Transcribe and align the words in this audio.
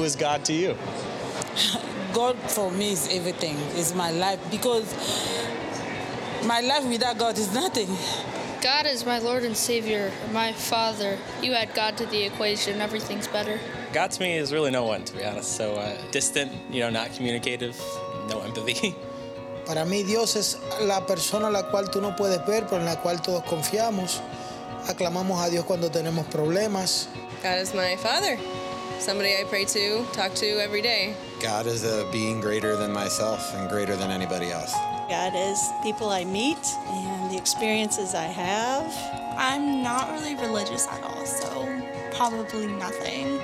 who 0.00 0.06
is 0.06 0.16
God 0.16 0.42
to 0.46 0.54
you? 0.54 0.74
God 2.14 2.36
for 2.48 2.72
me 2.72 2.92
is 2.92 3.06
everything, 3.12 3.54
is 3.76 3.94
my 3.94 4.10
life 4.10 4.40
because 4.50 4.88
my 6.46 6.60
life 6.60 6.84
without 6.86 7.18
God 7.18 7.36
is 7.36 7.52
nothing. 7.52 7.88
God 8.62 8.86
is 8.86 9.04
my 9.04 9.18
Lord 9.18 9.44
and 9.44 9.54
Savior, 9.54 10.10
my 10.32 10.52
Father. 10.54 11.18
You 11.42 11.52
add 11.52 11.74
God 11.74 11.98
to 11.98 12.06
the 12.06 12.24
equation, 12.24 12.80
everything's 12.80 13.28
better. 13.28 13.60
God 13.92 14.10
to 14.12 14.22
me 14.22 14.38
is 14.38 14.52
really 14.52 14.70
no 14.70 14.84
one, 14.84 15.04
to 15.04 15.16
be 15.16 15.22
honest. 15.22 15.56
So 15.56 15.74
uh, 15.74 15.96
distant, 16.10 16.50
you 16.70 16.80
know, 16.80 16.90
not 16.90 17.12
communicative, 17.12 17.78
no 18.28 18.40
empathy. 18.40 18.94
Para 19.66 19.84
mí 19.84 20.02
Dios 20.02 20.34
es 20.34 20.58
la 20.80 21.06
persona 21.06 21.48
a 21.48 21.50
la 21.50 21.70
cual 21.70 21.90
tú 21.90 22.00
no 22.00 22.16
puedes 22.16 22.44
ver, 22.46 22.64
pero 22.64 22.78
en 22.78 22.86
la 22.86 22.96
cual 22.96 23.20
todos 23.20 23.44
confiamos. 23.44 24.20
Aclamamos 24.88 25.40
a 25.40 25.50
Dios 25.50 25.64
cuando 25.66 25.90
tenemos 25.90 26.26
problemas. 26.26 27.06
God 27.42 27.58
is 27.58 27.72
my 27.74 27.96
father, 27.96 28.36
somebody 29.00 29.36
I 29.36 29.44
pray 29.44 29.64
to, 29.64 30.04
talk 30.12 30.34
to 30.34 30.46
every 30.60 30.82
day. 30.82 31.16
God 31.40 31.66
is 31.66 31.84
a 31.84 32.08
being 32.12 32.40
greater 32.40 32.76
than 32.76 32.92
myself 32.92 33.54
and 33.54 33.68
greater 33.68 33.96
than 33.96 34.10
anybody 34.10 34.50
else. 34.50 34.72
God 35.08 35.32
is 35.34 35.58
people 35.82 36.10
I 36.10 36.24
meet 36.24 36.58
and 36.88 37.30
the 37.30 37.36
experiences 37.36 38.14
I 38.14 38.24
have. 38.24 38.92
I'm 39.38 39.82
not 39.82 40.10
really 40.12 40.34
religious 40.36 40.86
at 40.86 41.02
all, 41.02 41.24
so 41.24 41.82
probably 42.12 42.66
nothing. 42.66 43.40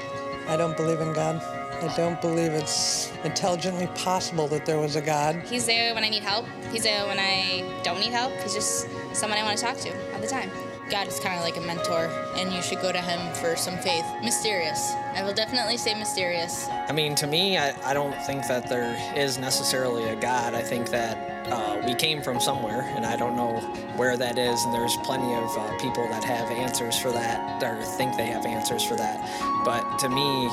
I 0.47 0.57
don't 0.57 0.77
believe 0.77 1.01
in 1.01 1.13
God. 1.13 1.43
I 1.83 1.95
don't 1.97 2.21
believe 2.21 2.53
it's 2.53 3.11
intelligently 3.25 3.87
possible 3.89 4.49
that 4.49 4.65
there 4.65 4.79
was 4.79 4.97
a 4.97 5.03
God. 5.03 5.43
He's 5.47 5.67
there 5.67 5.95
when 5.95 6.05
I 6.05 6.09
need 6.09 6.23
help. 6.23 6.47
He's 6.71 6.85
there 6.85 7.07
when 7.07 7.19
I 7.19 7.81
don't 7.83 8.01
need 8.01 8.13
help. 8.13 8.33
He's 8.43 8.55
just 8.55 8.89
someone 9.13 9.39
I 9.39 9.43
want 9.43 9.59
to 9.59 9.65
talk 9.65 9.77
to 9.79 10.13
all 10.15 10.21
the 10.21 10.27
time. 10.27 10.51
God 10.91 11.09
is 11.09 11.19
kind 11.19 11.37
of 11.37 11.43
like 11.43 11.57
a 11.57 11.61
mentor, 11.61 12.09
and 12.37 12.53
you 12.53 12.63
should 12.63 12.81
go 12.81 12.93
to 12.93 13.01
him 13.01 13.35
for 13.35 13.57
some 13.57 13.77
faith. 13.79 14.05
Mysterious. 14.23 14.93
I 15.15 15.23
will 15.25 15.35
definitely 15.35 15.77
say 15.77 15.95
mysterious. 15.95 16.69
I 16.69 16.93
mean, 16.93 17.17
to 17.17 17.27
me, 17.27 17.59
I, 17.59 17.75
I 17.85 17.93
don't 17.93 18.15
think 18.23 18.47
that 18.47 18.69
there 18.69 18.97
is 19.17 19.37
necessarily 19.37 20.05
a 20.11 20.15
God. 20.15 20.55
I 20.55 20.63
think 20.63 20.91
that 20.91 21.51
uh, 21.51 21.83
we 21.85 21.95
came 21.95 22.23
from 22.23 22.39
somewhere, 22.39 22.83
and 22.95 23.05
I 23.05 23.17
don't 23.17 23.35
know 23.35 23.59
where 23.97 24.17
that 24.17 24.39
is. 24.39 24.63
And 24.63 24.73
there's 24.73 24.97
plenty 24.99 25.35
of 25.35 25.57
uh, 25.57 25.77
people 25.79 26.07
that 26.09 26.23
have 26.23 26.51
answers 26.53 26.97
for 26.97 27.11
that, 27.11 27.63
or 27.63 27.83
think 27.83 28.17
they 28.17 28.27
have 28.27 28.47
answers 28.47 28.85
for 28.85 28.95
that. 28.95 29.19
But 29.65 29.99
to 30.01 30.09
me, 30.09 30.49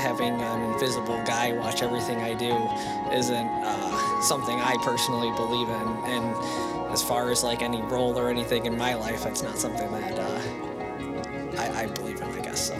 having 0.00 0.40
an 0.40 0.72
invisible 0.72 1.22
guy 1.24 1.52
watch 1.52 1.82
everything 1.82 2.18
I 2.18 2.34
do 2.34 2.52
isn't 3.12 3.46
uh, 3.46 4.20
something 4.22 4.58
I 4.58 4.76
personally 4.82 5.30
believe 5.36 5.68
in. 5.68 5.88
And 6.04 6.71
as 6.92 7.02
far 7.02 7.30
as 7.30 7.42
like 7.42 7.62
any 7.62 7.80
role 7.80 8.18
or 8.18 8.28
anything 8.28 8.66
in 8.66 8.76
my 8.76 8.92
life, 8.92 9.24
that's 9.24 9.42
not 9.42 9.56
something 9.56 9.90
that 9.92 10.18
uh, 10.18 11.58
I, 11.58 11.84
I 11.84 11.86
believe 11.86 12.20
in, 12.20 12.24
I 12.24 12.40
guess. 12.40 12.68
So. 12.68 12.74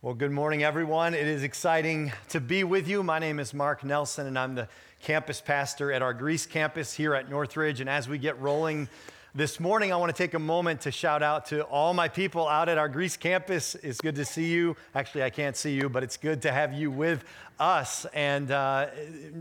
Well, 0.00 0.14
good 0.14 0.30
morning, 0.30 0.62
everyone. 0.62 1.14
It 1.14 1.26
is 1.26 1.42
exciting 1.42 2.12
to 2.28 2.40
be 2.40 2.62
with 2.62 2.86
you. 2.86 3.02
My 3.02 3.18
name 3.18 3.40
is 3.40 3.52
Mark 3.52 3.82
Nelson, 3.82 4.28
and 4.28 4.38
I'm 4.38 4.54
the 4.54 4.68
campus 5.02 5.40
pastor 5.40 5.90
at 5.90 6.00
our 6.00 6.14
Greece 6.14 6.46
campus 6.46 6.92
here 6.92 7.14
at 7.16 7.28
Northridge. 7.28 7.80
And 7.80 7.90
as 7.90 8.08
we 8.08 8.18
get 8.18 8.40
rolling 8.40 8.88
this 9.36 9.58
morning, 9.58 9.92
I 9.92 9.96
want 9.96 10.14
to 10.14 10.16
take 10.16 10.34
a 10.34 10.38
moment 10.38 10.82
to 10.82 10.92
shout 10.92 11.20
out 11.20 11.46
to 11.46 11.62
all 11.62 11.92
my 11.92 12.06
people 12.06 12.46
out 12.46 12.68
at 12.68 12.78
our 12.78 12.88
Greece 12.88 13.16
campus. 13.16 13.74
It's 13.74 14.00
good 14.00 14.14
to 14.14 14.24
see 14.24 14.52
you. 14.52 14.76
Actually, 14.94 15.24
I 15.24 15.30
can't 15.30 15.56
see 15.56 15.74
you, 15.74 15.88
but 15.88 16.04
it's 16.04 16.16
good 16.16 16.42
to 16.42 16.52
have 16.52 16.72
you 16.72 16.88
with 16.88 17.24
us. 17.58 18.06
And 18.14 18.52
uh, 18.52 18.86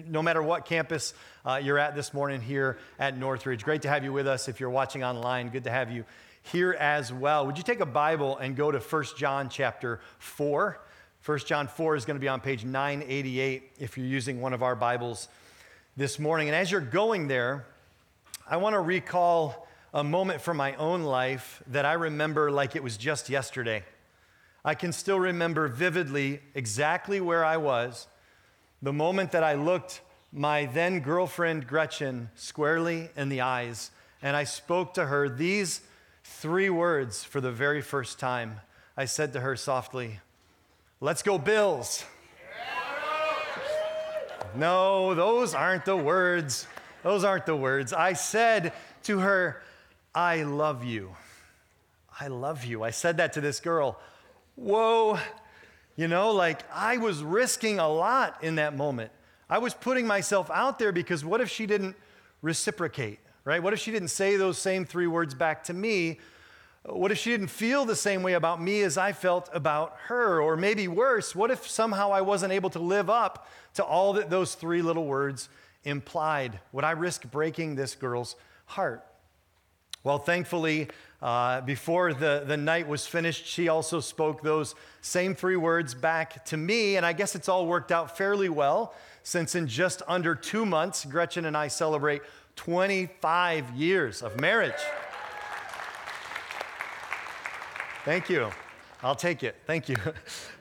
no 0.08 0.24
matter 0.24 0.42
what 0.42 0.66
campus 0.66 1.14
uh, 1.46 1.62
you're 1.64 1.78
at 1.78 1.96
this 1.96 2.12
morning 2.12 2.42
here 2.42 2.80
at 2.98 3.16
Northridge, 3.20 3.64
great 3.64 3.84
to 3.84 3.88
have 3.88 4.04
you 4.04 4.12
with 4.12 4.26
us. 4.26 4.48
If 4.48 4.60
you're 4.60 4.72
watching 4.72 5.04
online, 5.04 5.50
good 5.50 5.66
to 5.66 5.72
have 5.72 5.92
you 5.92 6.06
here 6.42 6.76
as 6.80 7.14
well. 7.14 7.46
Would 7.46 7.60
you 7.60 7.64
take 7.64 7.80
a 7.80 7.86
Bible 7.86 8.40
and 8.40 8.56
go 8.56 8.72
to 8.72 8.80
1 8.80 9.06
John 9.16 9.48
chapter 9.48 10.00
4? 10.18 10.80
1 11.24 11.40
John 11.46 11.68
4 11.68 11.96
is 11.96 12.06
going 12.06 12.16
to 12.16 12.22
be 12.22 12.28
on 12.28 12.42
page 12.42 12.66
988 12.66 13.74
if 13.78 13.96
you're 13.96 14.08
using 14.08 14.42
one 14.42 14.54
of 14.54 14.64
our 14.64 14.76
Bibles 14.76 15.28
this 15.96 16.18
morning. 16.18 16.48
And 16.48 16.56
as 16.56 16.72
you're 16.72 16.82
going 16.82 17.28
there, 17.28 17.68
I 18.50 18.58
want 18.58 18.74
to 18.74 18.80
recall 18.80 19.68
a 19.94 20.04
moment 20.04 20.42
from 20.42 20.58
my 20.58 20.76
own 20.76 21.04
life 21.04 21.62
that 21.68 21.86
I 21.86 21.94
remember 21.94 22.50
like 22.52 22.76
it 22.76 22.84
was 22.84 22.98
just 22.98 23.30
yesterday. 23.30 23.84
I 24.66 24.74
can 24.74 24.92
still 24.92 25.20
remember 25.20 25.68
vividly 25.68 26.40
exactly 26.56 27.22
where 27.22 27.46
I 27.46 27.58
was, 27.58 28.08
the 28.82 28.94
moment 28.94 29.32
that 29.34 29.44
I 29.44 29.54
looked 29.54 30.02
my 30.32 30.66
then 30.66 31.02
girlfriend 31.02 31.68
Gretchen 31.68 32.30
squarely 32.36 33.10
in 33.16 33.30
the 33.30 33.42
eyes, 33.42 33.92
and 34.22 34.36
I 34.36 34.46
spoke 34.46 34.96
to 34.96 35.06
her 35.06 35.30
these 35.30 35.82
three 36.24 36.70
words 36.72 37.24
for 37.24 37.40
the 37.40 37.52
very 37.52 37.82
first 37.82 38.20
time. 38.20 38.62
I 38.98 39.06
said 39.06 39.34
to 39.34 39.42
her 39.42 39.56
softly, 39.56 40.20
Let's 41.02 41.22
go, 41.22 41.38
Bills. 41.38 42.06
No, 44.56 45.14
those 45.14 45.54
aren't 45.54 45.86
the 45.86 45.98
words. 45.98 46.68
Those 47.02 47.24
aren't 47.24 47.46
the 47.46 47.56
words. 47.56 47.92
I 47.92 48.14
said 48.14 48.72
to 49.04 49.20
her, 49.20 49.62
I 50.16 50.44
love 50.44 50.84
you. 50.84 51.16
I 52.20 52.28
love 52.28 52.66
you. 52.66 52.84
I 52.84 52.92
said 52.92 53.18
that 53.18 53.34
to 53.34 53.42
this 53.42 53.60
girl. 53.60 54.00
Whoa. 54.56 55.18
You 55.96 56.08
know, 56.08 56.32
like 56.32 56.62
I 56.72 56.98
was 56.98 57.24
risking 57.24 57.80
a 57.80 57.88
lot 57.88 58.44
in 58.44 58.56
that 58.56 58.76
moment. 58.76 59.12
I 59.50 59.58
was 59.58 59.74
putting 59.74 60.08
myself 60.08 60.50
out 60.52 60.80
there 60.80 60.92
because 60.92 61.26
what 61.26 61.42
if 61.42 61.50
she 61.50 61.66
didn't 61.66 61.96
reciprocate, 62.42 63.20
right? 63.46 63.62
What 63.62 63.74
if 63.74 63.80
she 63.80 63.92
didn't 63.92 64.10
say 64.10 64.36
those 64.36 64.58
same 64.58 64.86
three 64.86 65.08
words 65.08 65.34
back 65.34 65.64
to 65.66 65.74
me? 65.74 66.20
What 66.86 67.12
if 67.12 67.18
she 67.18 67.32
didn't 67.32 67.48
feel 67.48 67.86
the 67.86 67.96
same 67.96 68.24
way 68.24 68.34
about 68.34 68.62
me 68.62 68.82
as 68.82 68.98
I 68.98 69.14
felt 69.14 69.50
about 69.54 69.96
her? 70.08 70.42
Or 70.42 70.58
maybe 70.58 70.88
worse, 70.88 71.36
what 71.36 71.50
if 71.50 71.68
somehow 71.68 72.12
I 72.12 72.22
wasn't 72.22 72.54
able 72.54 72.70
to 72.72 72.80
live 72.80 73.10
up 73.10 73.48
to 73.76 73.84
all 73.84 74.14
that 74.14 74.30
those 74.30 74.56
three 74.56 74.82
little 74.82 75.06
words 75.06 75.50
implied? 75.84 76.60
Would 76.72 76.84
I 76.84 76.92
risk 76.92 77.30
breaking 77.32 77.76
this 77.76 77.96
girl's 77.96 78.36
heart? 78.66 79.06
Well, 80.04 80.20
thankfully, 80.20 80.90
uh, 81.22 81.62
before 81.62 82.14
the, 82.14 82.44
the 82.46 82.58
night 82.58 82.88
was 82.88 83.08
finished, 83.08 83.46
she 83.46 83.70
also 83.70 84.02
spoke 84.02 84.42
those 84.42 84.76
same 85.02 85.34
three 85.34 85.56
words 85.56 85.94
back 85.94 86.44
to 86.46 86.58
me. 86.58 86.98
And 86.98 87.06
I 87.06 87.14
guess 87.14 87.36
it's 87.36 87.48
all 87.48 87.66
worked 87.66 87.92
out 87.92 88.18
fairly 88.18 88.50
well 88.50 88.94
since 89.24 89.56
in 89.56 89.68
just 89.68 90.02
under 90.06 90.36
two 90.36 90.66
months, 90.66 91.06
Gretchen 91.06 91.46
and 91.46 91.56
I 91.56 91.70
celebrate 91.70 92.22
25 92.58 93.72
years 93.72 94.22
of 94.22 94.40
marriage. 94.40 94.74
Thank 98.04 98.30
you. 98.30 98.50
I'll 99.02 99.16
take 99.16 99.44
it. 99.44 99.56
Thank 99.66 99.90
you. 99.90 99.96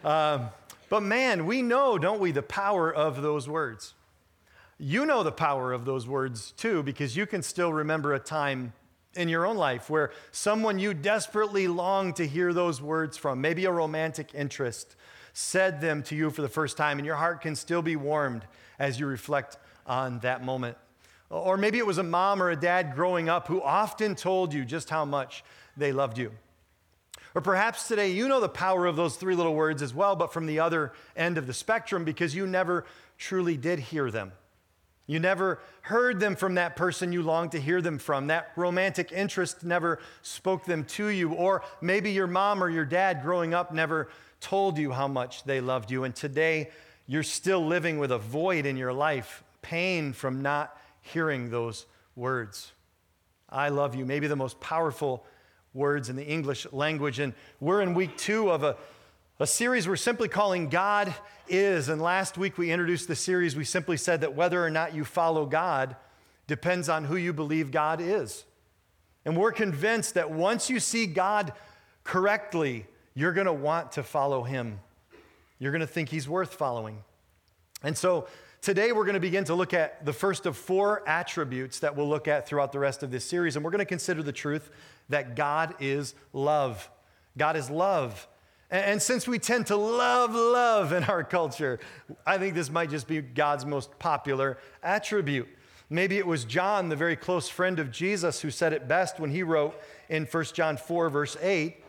Um, 0.04 0.48
but 0.88 1.04
man, 1.04 1.46
we 1.46 1.62
know, 1.62 1.96
don't 1.96 2.18
we, 2.18 2.32
the 2.32 2.42
power 2.42 2.92
of 2.92 3.22
those 3.22 3.48
words. 3.48 3.94
You 4.78 5.06
know 5.06 5.22
the 5.22 5.30
power 5.30 5.72
of 5.72 5.84
those 5.84 6.08
words 6.08 6.50
too, 6.56 6.82
because 6.82 7.16
you 7.16 7.24
can 7.24 7.40
still 7.40 7.72
remember 7.72 8.14
a 8.14 8.18
time 8.18 8.72
in 9.14 9.28
your 9.28 9.46
own 9.46 9.56
life 9.56 9.90
where 9.90 10.10
someone 10.30 10.78
you 10.78 10.94
desperately 10.94 11.68
long 11.68 12.14
to 12.14 12.26
hear 12.26 12.52
those 12.52 12.80
words 12.80 13.16
from, 13.16 13.40
maybe 13.40 13.64
a 13.64 13.72
romantic 13.72 14.30
interest, 14.34 14.96
said 15.32 15.80
them 15.80 16.02
to 16.04 16.14
you 16.14 16.30
for 16.30 16.42
the 16.42 16.48
first 16.48 16.76
time, 16.76 16.98
and 16.98 17.06
your 17.06 17.16
heart 17.16 17.40
can 17.40 17.56
still 17.56 17.82
be 17.82 17.96
warmed 17.96 18.44
as 18.78 18.98
you 18.98 19.06
reflect 19.06 19.58
on 19.86 20.18
that 20.20 20.44
moment. 20.44 20.76
Or 21.30 21.56
maybe 21.56 21.78
it 21.78 21.86
was 21.86 21.98
a 21.98 22.02
mom 22.02 22.42
or 22.42 22.50
a 22.50 22.56
dad 22.56 22.94
growing 22.94 23.28
up 23.28 23.48
who 23.48 23.62
often 23.62 24.14
told 24.14 24.52
you 24.52 24.64
just 24.64 24.90
how 24.90 25.04
much 25.04 25.42
they 25.76 25.92
loved 25.92 26.18
you. 26.18 26.32
Or 27.34 27.40
perhaps 27.40 27.88
today 27.88 28.10
you 28.10 28.28
know 28.28 28.40
the 28.40 28.48
power 28.48 28.84
of 28.84 28.96
those 28.96 29.16
three 29.16 29.34
little 29.34 29.54
words 29.54 29.80
as 29.80 29.94
well, 29.94 30.14
but 30.14 30.34
from 30.34 30.44
the 30.44 30.60
other 30.60 30.92
end 31.16 31.38
of 31.38 31.46
the 31.46 31.54
spectrum 31.54 32.04
because 32.04 32.34
you 32.34 32.46
never 32.46 32.84
truly 33.16 33.56
did 33.56 33.78
hear 33.78 34.10
them. 34.10 34.32
You 35.06 35.18
never 35.18 35.58
heard 35.82 36.20
them 36.20 36.36
from 36.36 36.54
that 36.54 36.76
person 36.76 37.12
you 37.12 37.22
longed 37.22 37.52
to 37.52 37.60
hear 37.60 37.82
them 37.82 37.98
from. 37.98 38.28
That 38.28 38.52
romantic 38.56 39.10
interest 39.12 39.64
never 39.64 39.98
spoke 40.22 40.64
them 40.64 40.84
to 40.84 41.08
you. 41.08 41.32
Or 41.32 41.62
maybe 41.80 42.12
your 42.12 42.26
mom 42.28 42.62
or 42.62 42.70
your 42.70 42.84
dad 42.84 43.22
growing 43.22 43.52
up 43.52 43.72
never 43.72 44.08
told 44.40 44.78
you 44.78 44.92
how 44.92 45.08
much 45.08 45.44
they 45.44 45.60
loved 45.60 45.90
you. 45.90 46.04
And 46.04 46.14
today 46.14 46.70
you're 47.06 47.22
still 47.22 47.64
living 47.64 47.98
with 47.98 48.12
a 48.12 48.18
void 48.18 48.64
in 48.64 48.76
your 48.76 48.92
life, 48.92 49.42
pain 49.60 50.12
from 50.12 50.40
not 50.40 50.76
hearing 51.00 51.50
those 51.50 51.86
words. 52.14 52.72
I 53.48 53.68
love 53.68 53.94
you, 53.94 54.06
maybe 54.06 54.28
the 54.28 54.36
most 54.36 54.60
powerful 54.60 55.26
words 55.74 56.08
in 56.08 56.16
the 56.16 56.24
English 56.24 56.66
language. 56.72 57.18
And 57.18 57.34
we're 57.60 57.82
in 57.82 57.94
week 57.94 58.16
two 58.16 58.50
of 58.50 58.62
a, 58.62 58.76
a 59.42 59.46
series 59.46 59.88
we're 59.88 59.96
simply 59.96 60.28
calling 60.28 60.68
God 60.68 61.12
is. 61.48 61.88
And 61.88 62.00
last 62.00 62.38
week 62.38 62.58
we 62.58 62.70
introduced 62.70 63.08
the 63.08 63.16
series, 63.16 63.56
we 63.56 63.64
simply 63.64 63.96
said 63.96 64.20
that 64.20 64.36
whether 64.36 64.64
or 64.64 64.70
not 64.70 64.94
you 64.94 65.04
follow 65.04 65.46
God 65.46 65.96
depends 66.46 66.88
on 66.88 67.04
who 67.04 67.16
you 67.16 67.32
believe 67.32 67.72
God 67.72 68.00
is. 68.00 68.44
And 69.24 69.36
we're 69.36 69.50
convinced 69.50 70.14
that 70.14 70.30
once 70.30 70.70
you 70.70 70.78
see 70.78 71.06
God 71.06 71.52
correctly, 72.04 72.86
you're 73.14 73.32
going 73.32 73.48
to 73.48 73.52
want 73.52 73.92
to 73.92 74.04
follow 74.04 74.44
him. 74.44 74.78
You're 75.58 75.72
going 75.72 75.80
to 75.80 75.88
think 75.88 76.08
he's 76.08 76.28
worth 76.28 76.54
following. 76.54 77.02
And 77.82 77.98
so 77.98 78.28
Today, 78.60 78.92
we're 78.92 79.02
going 79.02 79.14
to 79.14 79.20
begin 79.20 79.42
to 79.46 79.56
look 79.56 79.74
at 79.74 80.06
the 80.06 80.12
first 80.12 80.46
of 80.46 80.56
four 80.56 81.02
attributes 81.08 81.80
that 81.80 81.96
we'll 81.96 82.08
look 82.08 82.28
at 82.28 82.46
throughout 82.46 82.70
the 82.70 82.78
rest 82.78 83.02
of 83.02 83.10
this 83.10 83.24
series. 83.24 83.56
And 83.56 83.64
we're 83.64 83.72
going 83.72 83.80
to 83.80 83.84
consider 83.84 84.22
the 84.22 84.30
truth 84.30 84.70
that 85.08 85.34
God 85.34 85.74
is 85.80 86.14
love. 86.32 86.88
God 87.36 87.56
is 87.56 87.68
love. 87.70 88.28
And 88.72 89.02
since 89.02 89.28
we 89.28 89.38
tend 89.38 89.66
to 89.66 89.76
love 89.76 90.34
love 90.34 90.94
in 90.94 91.04
our 91.04 91.22
culture, 91.22 91.78
I 92.26 92.38
think 92.38 92.54
this 92.54 92.70
might 92.70 92.88
just 92.88 93.06
be 93.06 93.20
God's 93.20 93.66
most 93.66 93.98
popular 93.98 94.56
attribute. 94.82 95.46
Maybe 95.90 96.16
it 96.16 96.26
was 96.26 96.46
John, 96.46 96.88
the 96.88 96.96
very 96.96 97.14
close 97.14 97.50
friend 97.50 97.78
of 97.78 97.92
Jesus, 97.92 98.40
who 98.40 98.50
said 98.50 98.72
it 98.72 98.88
best 98.88 99.20
when 99.20 99.30
he 99.30 99.42
wrote 99.42 99.78
in 100.08 100.24
1 100.24 100.44
John 100.54 100.78
4, 100.78 101.10
verse 101.10 101.36
8 101.42 101.84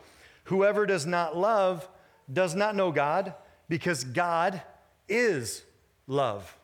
Whoever 0.45 0.85
does 0.85 1.05
not 1.05 1.37
love 1.37 1.87
does 2.31 2.53
not 2.53 2.75
know 2.75 2.91
God, 2.91 3.33
because 3.69 4.03
God 4.03 4.61
is 5.07 5.63
love. 6.05 6.57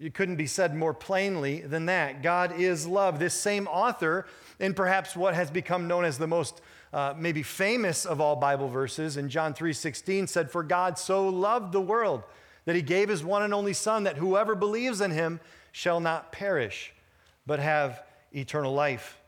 It 0.00 0.14
couldn't 0.14 0.36
be 0.36 0.46
said 0.46 0.74
more 0.74 0.94
plainly 0.94 1.60
than 1.60 1.84
that. 1.84 2.22
God 2.22 2.58
is 2.58 2.86
love. 2.86 3.18
This 3.18 3.34
same 3.34 3.66
author, 3.66 4.26
in 4.58 4.72
perhaps 4.72 5.14
what 5.14 5.34
has 5.34 5.50
become 5.50 5.86
known 5.86 6.06
as 6.06 6.16
the 6.16 6.26
most 6.26 6.62
uh, 6.92 7.14
maybe 7.16 7.42
famous 7.42 8.06
of 8.06 8.20
all 8.20 8.36
Bible 8.36 8.68
verses, 8.68 9.16
in 9.16 9.28
John 9.28 9.54
3:16, 9.54 10.26
said, 10.28 10.50
"For 10.50 10.62
God 10.62 10.98
so 10.98 11.28
loved 11.28 11.72
the 11.72 11.80
world 11.80 12.22
that 12.64 12.76
He 12.76 12.82
gave 12.82 13.08
His 13.08 13.24
one 13.24 13.42
and 13.42 13.54
only 13.54 13.72
Son, 13.72 14.04
that 14.04 14.16
whoever 14.16 14.54
believes 14.54 15.00
in 15.00 15.10
Him 15.10 15.40
shall 15.72 16.00
not 16.00 16.32
perish, 16.32 16.94
but 17.46 17.58
have 17.58 18.02
eternal 18.34 18.72
life. 18.72 19.20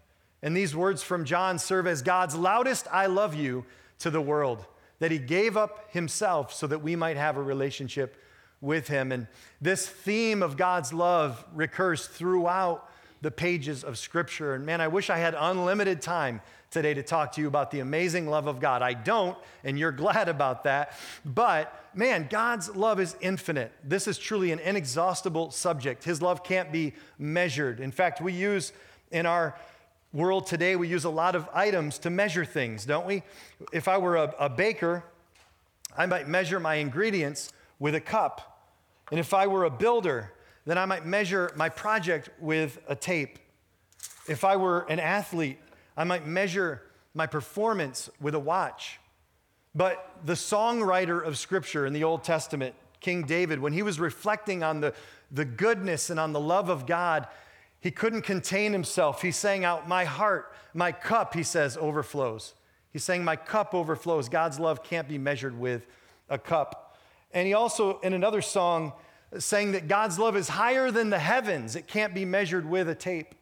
And 0.42 0.56
these 0.56 0.74
words 0.74 1.02
from 1.02 1.24
John 1.24 1.58
serve 1.58 1.86
as 1.86 2.02
God's 2.02 2.34
loudest 2.34 2.86
I 2.90 3.06
love 3.06 3.34
you 3.34 3.64
to 4.00 4.10
the 4.10 4.20
world, 4.20 4.64
that 5.00 5.10
he 5.10 5.18
gave 5.18 5.56
up 5.56 5.90
himself 5.90 6.52
so 6.52 6.66
that 6.68 6.82
we 6.82 6.94
might 6.96 7.16
have 7.16 7.36
a 7.36 7.42
relationship 7.42 8.16
with 8.60 8.88
him. 8.88 9.12
And 9.12 9.26
this 9.60 9.88
theme 9.88 10.42
of 10.42 10.56
God's 10.56 10.92
love 10.92 11.44
recurs 11.54 12.06
throughout 12.06 12.88
the 13.20 13.30
pages 13.30 13.82
of 13.82 13.98
Scripture. 13.98 14.54
And 14.54 14.64
man, 14.64 14.80
I 14.80 14.88
wish 14.88 15.10
I 15.10 15.18
had 15.18 15.34
unlimited 15.36 16.00
time 16.00 16.40
today 16.70 16.94
to 16.94 17.02
talk 17.02 17.32
to 17.32 17.40
you 17.40 17.48
about 17.48 17.70
the 17.70 17.80
amazing 17.80 18.28
love 18.28 18.46
of 18.46 18.60
God. 18.60 18.82
I 18.82 18.92
don't, 18.94 19.36
and 19.64 19.78
you're 19.78 19.92
glad 19.92 20.28
about 20.28 20.64
that. 20.64 20.92
But 21.24 21.72
man, 21.94 22.26
God's 22.30 22.74
love 22.74 23.00
is 23.00 23.16
infinite. 23.20 23.72
This 23.82 24.06
is 24.06 24.18
truly 24.18 24.52
an 24.52 24.58
inexhaustible 24.58 25.50
subject. 25.50 26.04
His 26.04 26.20
love 26.20 26.44
can't 26.44 26.70
be 26.70 26.94
measured. 27.18 27.80
In 27.80 27.90
fact, 27.90 28.20
we 28.20 28.32
use 28.32 28.72
in 29.10 29.26
our 29.26 29.56
world 30.12 30.46
today, 30.46 30.76
we 30.76 30.88
use 30.88 31.04
a 31.04 31.10
lot 31.10 31.34
of 31.34 31.48
items 31.52 31.98
to 31.98 32.10
measure 32.10 32.44
things, 32.44 32.84
don't 32.84 33.06
we? 33.06 33.22
If 33.72 33.88
I 33.88 33.98
were 33.98 34.16
a, 34.16 34.34
a 34.38 34.48
baker, 34.48 35.04
I 35.96 36.06
might 36.06 36.28
measure 36.28 36.60
my 36.60 36.76
ingredients 36.76 37.52
with 37.78 37.94
a 37.94 38.00
cup. 38.00 38.62
And 39.10 39.20
if 39.20 39.32
I 39.34 39.46
were 39.46 39.64
a 39.64 39.70
builder, 39.70 40.32
then 40.66 40.78
I 40.78 40.84
might 40.86 41.06
measure 41.06 41.50
my 41.56 41.68
project 41.68 42.30
with 42.38 42.78
a 42.88 42.94
tape. 42.94 43.38
If 44.28 44.44
I 44.44 44.56
were 44.56 44.80
an 44.90 45.00
athlete, 45.00 45.58
I 45.98 46.04
might 46.04 46.26
measure 46.26 46.80
my 47.12 47.26
performance 47.26 48.08
with 48.20 48.36
a 48.36 48.38
watch. 48.38 49.00
But 49.74 50.12
the 50.24 50.34
songwriter 50.34 51.22
of 51.22 51.36
Scripture 51.36 51.86
in 51.86 51.92
the 51.92 52.04
Old 52.04 52.22
Testament, 52.22 52.76
King 53.00 53.24
David, 53.24 53.58
when 53.58 53.72
he 53.72 53.82
was 53.82 53.98
reflecting 53.98 54.62
on 54.62 54.80
the, 54.80 54.94
the 55.32 55.44
goodness 55.44 56.08
and 56.08 56.20
on 56.20 56.32
the 56.32 56.40
love 56.40 56.68
of 56.68 56.86
God, 56.86 57.26
he 57.80 57.90
couldn't 57.90 58.22
contain 58.22 58.72
himself. 58.72 59.22
He 59.22 59.32
sang 59.32 59.64
out, 59.64 59.88
My 59.88 60.04
heart, 60.04 60.54
my 60.72 60.92
cup, 60.92 61.34
he 61.34 61.42
says, 61.42 61.76
overflows. 61.76 62.54
He's 62.92 63.02
saying, 63.04 63.24
My 63.24 63.36
cup 63.36 63.74
overflows. 63.74 64.28
God's 64.28 64.60
love 64.60 64.84
can't 64.84 65.08
be 65.08 65.18
measured 65.18 65.58
with 65.58 65.84
a 66.28 66.38
cup. 66.38 66.96
And 67.32 67.46
he 67.46 67.54
also, 67.54 67.98
in 68.00 68.12
another 68.12 68.40
song, 68.40 68.92
sang 69.38 69.72
that 69.72 69.88
God's 69.88 70.16
love 70.16 70.36
is 70.36 70.48
higher 70.48 70.92
than 70.92 71.10
the 71.10 71.18
heavens. 71.18 71.74
It 71.74 71.88
can't 71.88 72.14
be 72.14 72.24
measured 72.24 72.68
with 72.68 72.88
a 72.88 72.94
tape. 72.94 73.34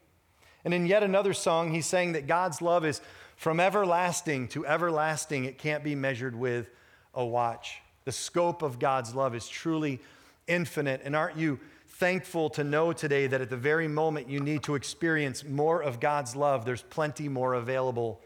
And 0.67 0.73
in 0.73 0.85
yet 0.85 1.01
another 1.01 1.31
song, 1.31 1.71
he's 1.71 1.85
saying 1.85 2.11
that 2.11 2.27
God's 2.27 2.61
love 2.61 2.83
is 2.83 2.99
from 3.37 3.61
everlasting 3.61 4.49
to 4.49 4.67
everlasting. 4.67 5.45
It 5.45 5.57
can't 5.57 5.81
be 5.81 5.95
measured 5.95 6.35
with 6.35 6.69
a 7.13 7.25
watch. 7.25 7.79
The 8.03 8.11
scope 8.11 8.63
of 8.63 8.77
God's 8.77 9.15
love 9.15 9.33
is 9.33 9.47
truly 9.47 10.01
infinite. 10.45 10.99
And 11.05 11.15
aren't 11.15 11.37
you 11.37 11.61
thankful 11.87 12.49
to 12.49 12.65
know 12.65 12.91
today 12.91 13.27
that 13.27 13.39
at 13.39 13.49
the 13.49 13.55
very 13.55 13.87
moment 13.87 14.29
you 14.29 14.41
need 14.41 14.61
to 14.63 14.75
experience 14.75 15.45
more 15.45 15.81
of 15.81 16.01
God's 16.01 16.35
love, 16.35 16.65
there's 16.65 16.81
plenty 16.81 17.29
more 17.29 17.53
available 17.53 18.19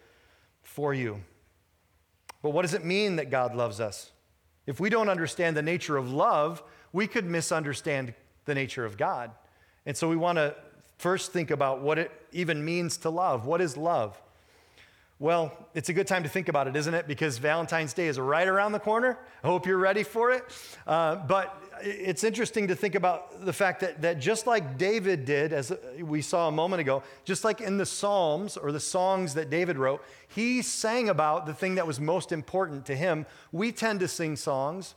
for 0.64 0.96
you? 0.96 1.22
But 2.42 2.54
what 2.54 2.64
does 2.64 2.74
it 2.74 2.84
mean 2.84 3.18
that 3.18 3.30
God 3.30 3.54
loves 3.54 3.80
us? 3.80 4.10
If 4.66 4.80
we 4.80 4.90
don't 4.90 5.10
understand 5.10 5.56
the 5.56 5.62
nature 5.62 5.96
of 5.96 6.12
love, 6.12 6.64
we 6.92 7.06
could 7.06 7.26
misunderstand 7.26 8.16
the 8.46 8.56
nature 8.56 8.84
of 8.84 8.98
God. 8.98 9.30
And 9.86 9.96
so 9.96 10.10
we 10.10 10.16
want 10.16 10.38
to 10.40 10.56
first 11.02 11.34
think 11.34 11.50
about 11.50 11.82
what 11.82 11.98
it 11.98 12.12
even 12.32 12.64
means 12.64 12.98
to 12.98 13.10
love. 13.10 13.48
What 13.48 13.60
is 13.60 13.76
love? 13.76 14.22
Well, 15.18 15.52
it's 15.74 15.90
a 15.90 15.94
good 15.94 16.08
time 16.08 16.24
to 16.24 16.30
think 16.30 16.48
about 16.48 16.68
it, 16.68 16.76
isn't 16.76 16.94
it? 16.94 17.08
Because 17.08 17.40
Valentine's 17.40 17.94
Day 17.94 18.08
is 18.08 18.20
right 18.20 18.48
around 18.48 18.72
the 18.72 18.80
corner. 18.80 19.18
I 19.44 19.48
hope 19.48 19.66
you're 19.66 19.78
ready 19.78 20.04
for 20.04 20.32
it. 20.32 20.44
Uh, 20.86 21.16
but 21.16 21.60
it's 21.82 22.24
interesting 22.24 22.68
to 22.68 22.76
think 22.76 22.94
about 22.94 23.44
the 23.46 23.54
fact 23.54 23.80
that, 23.82 24.02
that 24.04 24.20
just 24.20 24.46
like 24.46 24.78
David 24.78 25.26
did, 25.26 25.54
as 25.54 25.72
we 26.00 26.22
saw 26.22 26.48
a 26.48 26.52
moment 26.52 26.82
ago, 26.82 27.02
just 27.26 27.44
like 27.44 27.62
in 27.62 27.78
the 27.78 27.86
Psalms 27.86 28.56
or 28.56 28.72
the 28.72 28.80
songs 28.80 29.34
that 29.34 29.50
David 29.50 29.78
wrote, 29.78 30.04
he 30.28 30.62
sang 30.62 31.10
about 31.10 31.48
the 31.48 31.54
thing 31.54 31.76
that 31.76 31.88
was 31.88 32.00
most 32.00 32.32
important 32.32 32.86
to 32.86 32.96
him. 32.96 33.26
We 33.52 33.72
tend 33.72 34.00
to 34.02 34.08
sing 34.08 34.36
songs 34.36 34.94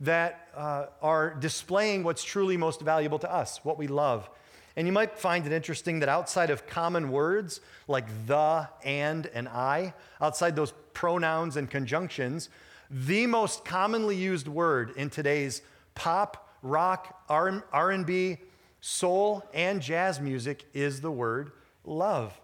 that 0.00 0.48
uh, 0.56 0.86
are 1.00 1.34
displaying 1.34 2.02
what's 2.02 2.24
truly 2.24 2.56
most 2.56 2.80
valuable 2.80 3.18
to 3.20 3.32
us, 3.32 3.64
what 3.64 3.78
we 3.78 3.86
love. 3.86 4.28
And 4.76 4.86
you 4.86 4.92
might 4.92 5.18
find 5.18 5.46
it 5.46 5.52
interesting 5.52 6.00
that 6.00 6.08
outside 6.08 6.50
of 6.50 6.66
common 6.66 7.10
words 7.10 7.60
like 7.86 8.06
the, 8.26 8.68
and, 8.84 9.26
and 9.26 9.48
I, 9.48 9.94
outside 10.20 10.56
those 10.56 10.72
pronouns 10.92 11.56
and 11.56 11.70
conjunctions, 11.70 12.48
the 12.90 13.26
most 13.26 13.64
commonly 13.64 14.16
used 14.16 14.48
word 14.48 14.92
in 14.96 15.10
today's 15.10 15.62
pop, 15.94 16.48
rock, 16.62 17.24
R&B, 17.28 18.38
soul, 18.80 19.42
and 19.54 19.80
jazz 19.80 20.20
music 20.20 20.64
is 20.74 21.00
the 21.00 21.10
word 21.10 21.52
love. 21.84 22.38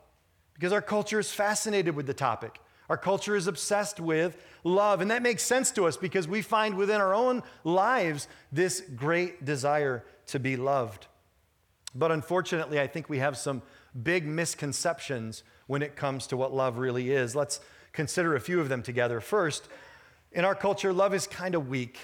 Because 0.55 0.73
our 0.73 0.83
culture 0.83 1.19
is 1.19 1.33
fascinated 1.33 1.97
with 1.97 2.07
the 2.07 2.15
topic. 2.15 2.61
Our 2.89 2.97
culture 2.97 3.37
is 3.37 3.47
obsessed 3.47 4.01
with 4.01 4.37
love. 4.65 5.01
And 5.01 5.11
that 5.11 5.23
makes 5.23 5.43
sense 5.43 5.71
to 5.73 5.87
us 5.87 5.97
because 5.97 6.27
we 6.27 6.43
find 6.43 6.75
within 6.75 7.01
our 7.01 7.15
own 7.15 7.43
lives 7.65 8.29
this 8.53 8.83
great 8.97 9.45
desire 9.45 10.05
to 10.27 10.39
be 10.39 10.57
loved. 10.57 11.07
But 11.95 12.13
unfortunately, 12.13 12.81
I 12.81 12.87
think 12.87 13.09
we 13.09 13.19
have 13.19 13.37
some 13.37 13.63
big 14.03 14.27
misconceptions 14.27 15.43
when 15.67 15.83
it 15.83 15.97
comes 15.97 16.27
to 16.29 16.37
what 16.37 16.53
love 16.53 16.79
really 16.79 17.11
is. 17.11 17.35
Let's 17.35 17.61
consider 17.93 18.37
a 18.37 18.41
few 18.41 18.61
of 18.61 18.69
them 18.69 18.83
together. 18.83 19.21
First, 19.21 19.69
in 20.33 20.45
our 20.45 20.55
culture, 20.55 20.93
love 20.93 21.15
is 21.15 21.27
kind 21.27 21.55
of 21.55 21.69
weak. 21.69 21.99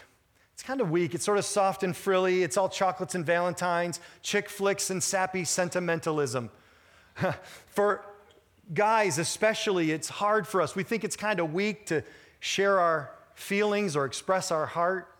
It's 0.54 0.62
kind 0.62 0.80
of 0.80 0.90
weak. 0.90 1.14
It's 1.14 1.24
sort 1.24 1.38
of 1.38 1.44
soft 1.44 1.82
and 1.82 1.94
frilly. 1.94 2.42
It's 2.42 2.56
all 2.56 2.68
chocolates 2.68 3.14
and 3.14 3.24
Valentines, 3.24 4.00
chick 4.22 4.48
flicks 4.48 4.90
and 4.90 5.02
sappy 5.02 5.44
sentimentalism. 5.44 6.50
for 7.66 8.04
guys, 8.74 9.18
especially, 9.18 9.92
it's 9.92 10.08
hard 10.08 10.48
for 10.48 10.60
us. 10.60 10.74
We 10.74 10.82
think 10.82 11.04
it's 11.04 11.16
kind 11.16 11.38
of 11.38 11.52
weak 11.52 11.86
to 11.86 12.02
share 12.40 12.80
our 12.80 13.12
feelings 13.34 13.94
or 13.94 14.06
express 14.06 14.50
our 14.50 14.66
heart. 14.66 15.12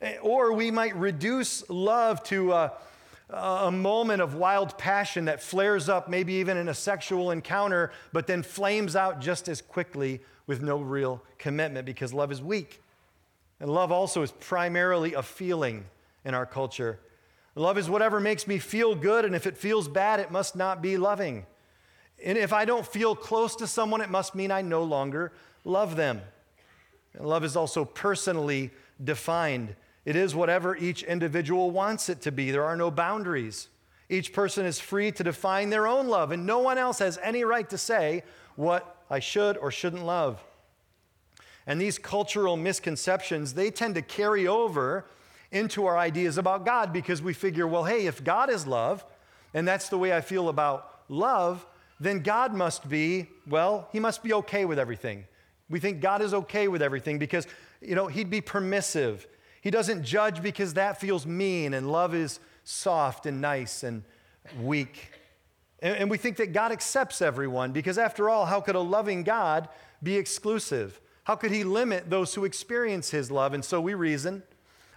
Eh, 0.00 0.18
or 0.22 0.52
we 0.52 0.70
might 0.70 0.94
reduce 0.94 1.68
love 1.68 2.22
to. 2.24 2.52
Uh, 2.52 2.68
a 3.32 3.70
moment 3.70 4.20
of 4.20 4.34
wild 4.34 4.76
passion 4.78 5.24
that 5.24 5.42
flares 5.42 5.88
up, 5.88 6.08
maybe 6.08 6.34
even 6.34 6.56
in 6.56 6.68
a 6.68 6.74
sexual 6.74 7.30
encounter, 7.30 7.92
but 8.12 8.26
then 8.26 8.42
flames 8.42 8.94
out 8.94 9.20
just 9.20 9.48
as 9.48 9.62
quickly 9.62 10.20
with 10.46 10.62
no 10.62 10.78
real 10.78 11.22
commitment 11.38 11.86
because 11.86 12.12
love 12.12 12.30
is 12.30 12.42
weak. 12.42 12.82
And 13.60 13.70
love 13.70 13.92
also 13.92 14.22
is 14.22 14.32
primarily 14.32 15.14
a 15.14 15.22
feeling 15.22 15.86
in 16.24 16.34
our 16.34 16.46
culture. 16.46 16.98
Love 17.54 17.78
is 17.78 17.88
whatever 17.88 18.18
makes 18.18 18.46
me 18.46 18.58
feel 18.58 18.94
good, 18.94 19.24
and 19.24 19.34
if 19.34 19.46
it 19.46 19.56
feels 19.56 19.88
bad, 19.88 20.20
it 20.20 20.30
must 20.30 20.56
not 20.56 20.82
be 20.82 20.96
loving. 20.96 21.46
And 22.24 22.38
if 22.38 22.52
I 22.52 22.64
don't 22.64 22.86
feel 22.86 23.14
close 23.14 23.56
to 23.56 23.66
someone, 23.66 24.00
it 24.00 24.10
must 24.10 24.34
mean 24.34 24.50
I 24.50 24.62
no 24.62 24.82
longer 24.82 25.32
love 25.64 25.96
them. 25.96 26.22
And 27.14 27.26
love 27.26 27.44
is 27.44 27.56
also 27.56 27.84
personally 27.84 28.70
defined. 29.02 29.74
It 30.04 30.16
is 30.16 30.34
whatever 30.34 30.76
each 30.76 31.02
individual 31.02 31.70
wants 31.70 32.08
it 32.08 32.20
to 32.22 32.32
be. 32.32 32.50
There 32.50 32.64
are 32.64 32.76
no 32.76 32.90
boundaries. 32.90 33.68
Each 34.08 34.32
person 34.32 34.66
is 34.66 34.78
free 34.78 35.12
to 35.12 35.24
define 35.24 35.70
their 35.70 35.86
own 35.86 36.08
love, 36.08 36.32
and 36.32 36.44
no 36.44 36.58
one 36.58 36.76
else 36.76 36.98
has 36.98 37.18
any 37.22 37.44
right 37.44 37.68
to 37.70 37.78
say 37.78 38.24
what 38.56 39.04
I 39.08 39.20
should 39.20 39.56
or 39.56 39.70
shouldn't 39.70 40.04
love. 40.04 40.42
And 41.66 41.80
these 41.80 41.98
cultural 41.98 42.56
misconceptions, 42.56 43.54
they 43.54 43.70
tend 43.70 43.94
to 43.94 44.02
carry 44.02 44.48
over 44.48 45.06
into 45.52 45.86
our 45.86 45.96
ideas 45.96 46.38
about 46.38 46.66
God 46.66 46.92
because 46.92 47.22
we 47.22 47.32
figure, 47.32 47.68
well, 47.68 47.84
hey, 47.84 48.06
if 48.06 48.24
God 48.24 48.50
is 48.50 48.66
love, 48.66 49.04
and 49.54 49.68
that's 49.68 49.88
the 49.88 49.98
way 49.98 50.12
I 50.12 50.20
feel 50.20 50.48
about 50.48 51.02
love, 51.08 51.64
then 52.00 52.20
God 52.20 52.52
must 52.52 52.88
be, 52.88 53.28
well, 53.46 53.88
he 53.92 54.00
must 54.00 54.22
be 54.22 54.32
okay 54.32 54.64
with 54.64 54.78
everything. 54.78 55.24
We 55.70 55.78
think 55.78 56.00
God 56.00 56.20
is 56.20 56.34
okay 56.34 56.68
with 56.68 56.82
everything 56.82 57.18
because, 57.18 57.46
you 57.80 57.94
know, 57.94 58.08
he'd 58.08 58.30
be 58.30 58.40
permissive 58.40 59.26
he 59.62 59.70
doesn't 59.70 60.02
judge 60.02 60.42
because 60.42 60.74
that 60.74 61.00
feels 61.00 61.24
mean, 61.24 61.72
and 61.72 61.90
love 61.90 62.14
is 62.14 62.40
soft 62.64 63.26
and 63.26 63.40
nice 63.40 63.84
and 63.84 64.02
weak. 64.60 65.12
And, 65.80 65.96
and 65.96 66.10
we 66.10 66.18
think 66.18 66.36
that 66.38 66.52
God 66.52 66.72
accepts 66.72 67.22
everyone 67.22 67.70
because, 67.70 67.96
after 67.96 68.28
all, 68.28 68.44
how 68.44 68.60
could 68.60 68.74
a 68.74 68.80
loving 68.80 69.22
God 69.22 69.68
be 70.02 70.16
exclusive? 70.16 71.00
How 71.22 71.36
could 71.36 71.52
he 71.52 71.62
limit 71.62 72.10
those 72.10 72.34
who 72.34 72.44
experience 72.44 73.10
his 73.10 73.30
love? 73.30 73.54
And 73.54 73.64
so 73.64 73.80
we 73.80 73.94
reason 73.94 74.42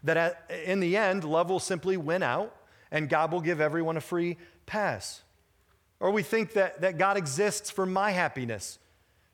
that 0.04 0.18
at, 0.18 0.52
in 0.66 0.80
the 0.80 0.98
end, 0.98 1.24
love 1.24 1.52
will 1.52 1.60
simply 1.60 1.96
win 1.96 2.24
out 2.24 2.56
and 2.90 3.08
God 3.08 3.32
will 3.32 3.42
give 3.42 3.62
everyone 3.62 3.98
a 3.98 4.02
free 4.02 4.36
pass. 4.66 5.22
Or 6.00 6.10
we 6.10 6.24
think 6.24 6.54
that, 6.54 6.82
that 6.82 6.98
God 6.98 7.18
exists 7.18 7.70
for 7.70 7.86
my 7.86 8.10
happiness 8.10 8.80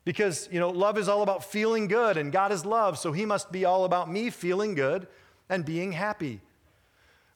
because, 0.04 0.48
you 0.50 0.58
know, 0.58 0.70
love 0.70 0.98
is 0.98 1.08
all 1.08 1.22
about 1.22 1.44
feeling 1.44 1.86
good 1.86 2.16
and 2.16 2.32
God 2.32 2.52
is 2.52 2.64
love, 2.64 2.98
so 2.98 3.12
he 3.12 3.24
must 3.24 3.52
be 3.52 3.64
all 3.64 3.84
about 3.84 4.10
me 4.10 4.30
feeling 4.30 4.74
good 4.74 5.06
and 5.48 5.64
being 5.64 5.92
happy. 5.92 6.40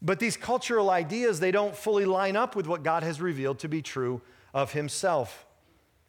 But 0.03 0.19
these 0.19 0.37
cultural 0.37 0.91
ideas, 0.91 1.41
they 1.41 1.51
don't 1.51 1.75
fully 1.75 2.05
line 2.05 2.37
up 2.37 2.57
with 2.57 2.67
what 2.67 2.83
God 2.83 3.03
has 3.03 3.21
revealed 3.21 3.59
to 3.61 3.69
be 3.69 3.83
true 3.83 4.21
of 4.53 4.73
himself. 4.73 5.47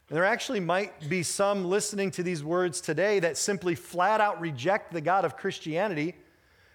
And 0.10 0.18
there 0.18 0.26
actually 0.26 0.60
might 0.60 1.10
be 1.10 1.24
some 1.24 1.66
listening 1.66 2.12
to 2.12 2.24
these 2.24 2.44
words 2.44 2.82
today 2.82 3.20
that 3.20 3.38
simply 3.38 3.76
flat 3.76 4.22
out 4.22 4.40
reject 4.40 4.94
the 4.94 5.02
God 5.02 5.26
of 5.26 5.38
Christianity 5.38 6.16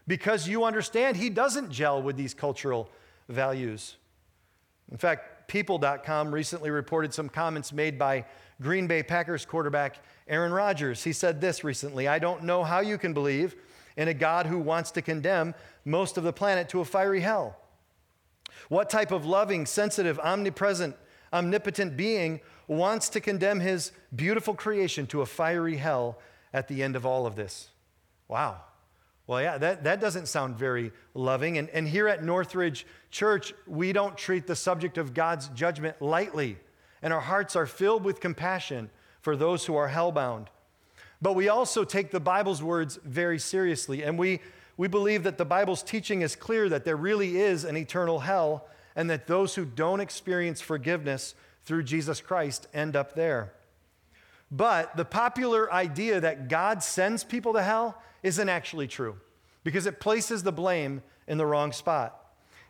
because 0.07 0.49
you 0.49 0.65
understand 0.65 1.17
he 1.17 1.31
doesn't 1.31 1.71
gel 1.71 2.03
with 2.03 2.17
these 2.17 2.35
cultural 2.35 2.89
values. 3.29 3.97
In 4.91 4.99
fact, 4.99 5.32
People.com 5.53 6.33
recently 6.33 6.71
reported 6.71 7.13
some 7.13 7.29
comments 7.29 7.75
made 7.75 7.99
by 7.99 8.25
Green 8.63 8.87
Bay 8.87 9.03
Packers 9.03 9.45
quarterback 9.45 10.03
Aaron 10.27 10.51
Rodgers. 10.51 11.05
He 11.05 11.13
said 11.13 11.43
this 11.43 11.63
recently 11.63 12.09
I 12.09 12.19
don't 12.19 12.45
know 12.45 12.65
how 12.65 12.81
you 12.81 12.97
can 12.97 13.13
believe 13.13 13.55
in 13.99 14.09
a 14.09 14.15
God 14.15 14.47
who 14.47 14.59
wants 14.59 14.91
to 14.93 15.03
condemn 15.03 15.55
most 15.85 16.17
of 16.17 16.25
the 16.25 16.33
planet 16.33 16.71
to 16.71 16.81
a 16.81 16.87
fiery 16.87 17.21
hell. 17.21 17.59
What 18.71 18.89
type 18.89 19.11
of 19.11 19.27
loving, 19.27 19.67
sensitive, 19.67 20.19
omnipresent, 20.21 20.97
omnipotent 21.35 21.99
being 21.99 22.41
wants 22.67 23.11
to 23.11 23.21
condemn 23.21 23.61
his 23.61 23.93
beautiful 24.17 24.55
creation 24.55 25.07
to 25.09 25.21
a 25.21 25.27
fiery 25.27 25.77
hell 25.77 26.19
at 26.55 26.69
the 26.69 26.83
end 26.83 26.97
of 26.97 27.05
all 27.05 27.27
of 27.27 27.37
this? 27.37 27.69
Wow. 28.27 28.63
Well, 29.27 29.41
yeah, 29.41 29.59
that, 29.59 29.85
that 29.85 30.01
doesn't 30.01 30.27
sound 30.27 30.57
very 30.57 30.93
loving. 31.15 31.59
And, 31.59 31.69
and 31.71 31.89
here 31.89 32.09
at 32.09 32.25
Northridge 32.25 32.87
Church, 33.11 33.55
we 33.67 33.93
don't 33.93 34.17
treat 34.17 34.47
the 34.47 34.57
subject 34.57 34.99
of 34.99 35.15
God's 35.15 35.49
judgment 35.49 36.03
lightly 36.03 36.59
and 37.03 37.13
our 37.13 37.21
hearts 37.21 37.57
are 37.57 37.67
filled 37.67 38.05
with 38.05 38.21
compassion 38.21 38.89
for 39.21 39.37
those 39.37 39.67
who 39.67 39.75
are 39.75 39.89
hellbound. 39.89 40.47
But 41.21 41.35
we 41.35 41.49
also 41.49 41.85
take 41.85 42.11
the 42.11 42.21
Bible's 42.21 42.63
words 42.63 42.99
very 43.05 43.39
seriously, 43.39 44.03
and 44.03 44.19
we, 44.19 44.41
we 44.77 44.89
believe 44.89 45.25
that 45.25 45.39
the 45.39 45.45
Bible's 45.45 45.83
teaching 45.83 46.23
is 46.23 46.35
clear 46.35 46.69
that 46.69 46.85
there 46.85 46.97
really 46.97 47.41
is 47.41 47.65
an 47.65 47.77
eternal 47.77 48.21
hell, 48.21 48.67
and 48.95 49.11
that 49.11 49.27
those 49.27 49.55
who 49.55 49.65
don't 49.65 50.01
experience 50.01 50.61
forgiveness 50.61 51.35
through 51.65 51.83
Jesus 51.83 52.21
Christ 52.21 52.67
end 52.73 52.97
up 52.97 53.15
there. 53.15 53.53
But 54.51 54.97
the 54.97 55.05
popular 55.05 55.73
idea 55.73 56.21
that 56.21 56.49
God 56.49 56.83
sends 56.83 57.25
people 57.25 57.55
to 57.55 57.63
hell 57.63 58.01
isn't 58.23 58.49
actually 58.49 58.87
true 58.87 59.17
because 59.65 59.87
it 59.87 60.01
places 60.01 60.43
the 60.43 60.53
blame 60.53 61.03
in 61.27 61.39
the 61.39 61.47
wrong 61.47 61.73
spot. 61.73 62.19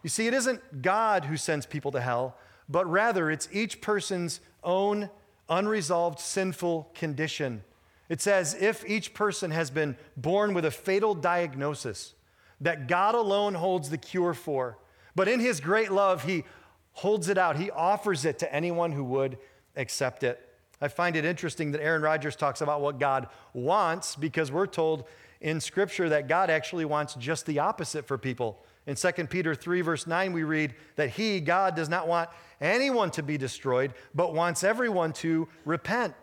You 0.03 0.11
see, 0.11 0.27
it 0.27 0.35
isn't 0.35 0.83
God 0.83 1.27
who 1.27 1.37
sends 1.37 1.67
people 1.67 1.93
to 1.93 2.01
hell, 2.01 2.37
but 2.69 2.87
rather 2.91 3.31
it's 3.31 3.49
each 3.53 3.81
person's 3.81 4.41
own 4.65 5.11
unresolved 5.49 6.19
sinful 6.19 6.91
condition. 6.95 7.63
It's 8.09 8.27
as 8.27 8.55
if 8.55 8.85
each 8.89 9.15
person 9.15 9.51
has 9.51 9.71
been 9.71 9.97
born 10.17 10.55
with 10.55 10.65
a 10.65 10.71
fatal 10.71 11.15
diagnosis 11.15 12.15
that 12.61 12.87
God 12.87 13.15
alone 13.15 13.55
holds 13.55 13.91
the 13.91 13.99
cure 13.99 14.35
for. 14.35 14.79
But 15.15 15.29
in 15.29 15.41
his 15.41 15.61
great 15.61 15.91
love, 15.91 16.25
he 16.25 16.45
holds 16.93 17.29
it 17.29 17.39
out, 17.39 17.57
he 17.57 17.71
offers 17.71 18.25
it 18.25 18.39
to 18.41 18.55
anyone 18.55 18.93
who 18.93 19.05
would 19.05 19.39
accept 19.77 20.23
it. 20.23 20.49
I 20.81 20.89
find 20.89 21.17
it 21.17 21.25
interesting 21.25 21.73
that 21.73 21.83
Aaron 21.83 22.03
Rodgers 22.03 22.37
talks 22.37 22.61
about 22.61 22.81
what 22.81 22.99
God 22.99 23.29
wants 23.55 24.17
because 24.17 24.51
we're 24.51 24.67
told 24.67 25.05
in 25.43 25.61
Scripture 25.61 26.09
that 26.09 26.29
God 26.29 26.49
actually 26.49 26.85
wants 26.85 27.15
just 27.17 27.45
the 27.47 27.59
opposite 27.59 28.07
for 28.07 28.17
people. 28.17 28.65
In 28.87 28.95
2 28.95 29.13
Peter 29.27 29.55
3, 29.55 29.81
verse 29.83 30.07
9, 30.07 30.33
we 30.33 30.45
read 30.45 30.75
that 30.97 31.11
He, 31.11 31.41
God, 31.41 31.75
does 31.75 31.89
not 31.89 32.09
want 32.09 32.31
anyone 32.61 33.11
to 33.11 33.23
be 33.23 33.37
destroyed, 33.37 33.93
but 34.15 34.35
wants 34.35 34.65
everyone 34.65 35.13
to 35.15 35.49
repent. 35.65 36.15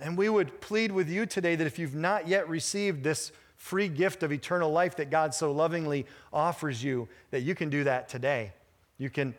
And 0.00 0.16
we 0.16 0.28
would 0.28 0.60
plead 0.60 0.90
with 0.92 1.08
you 1.08 1.26
today 1.26 1.56
that 1.56 1.66
if 1.66 1.78
you've 1.78 1.94
not 1.94 2.26
yet 2.26 2.48
received 2.48 3.04
this 3.04 3.32
free 3.56 3.88
gift 3.88 4.22
of 4.22 4.32
eternal 4.32 4.70
life 4.70 4.96
that 4.96 5.10
God 5.10 5.34
so 5.34 5.52
lovingly 5.52 6.06
offers 6.32 6.82
you, 6.82 7.08
that 7.30 7.40
you 7.40 7.54
can 7.54 7.68
do 7.68 7.84
that 7.84 8.08
today. 8.08 8.52
You 8.96 9.10
can 9.10 9.34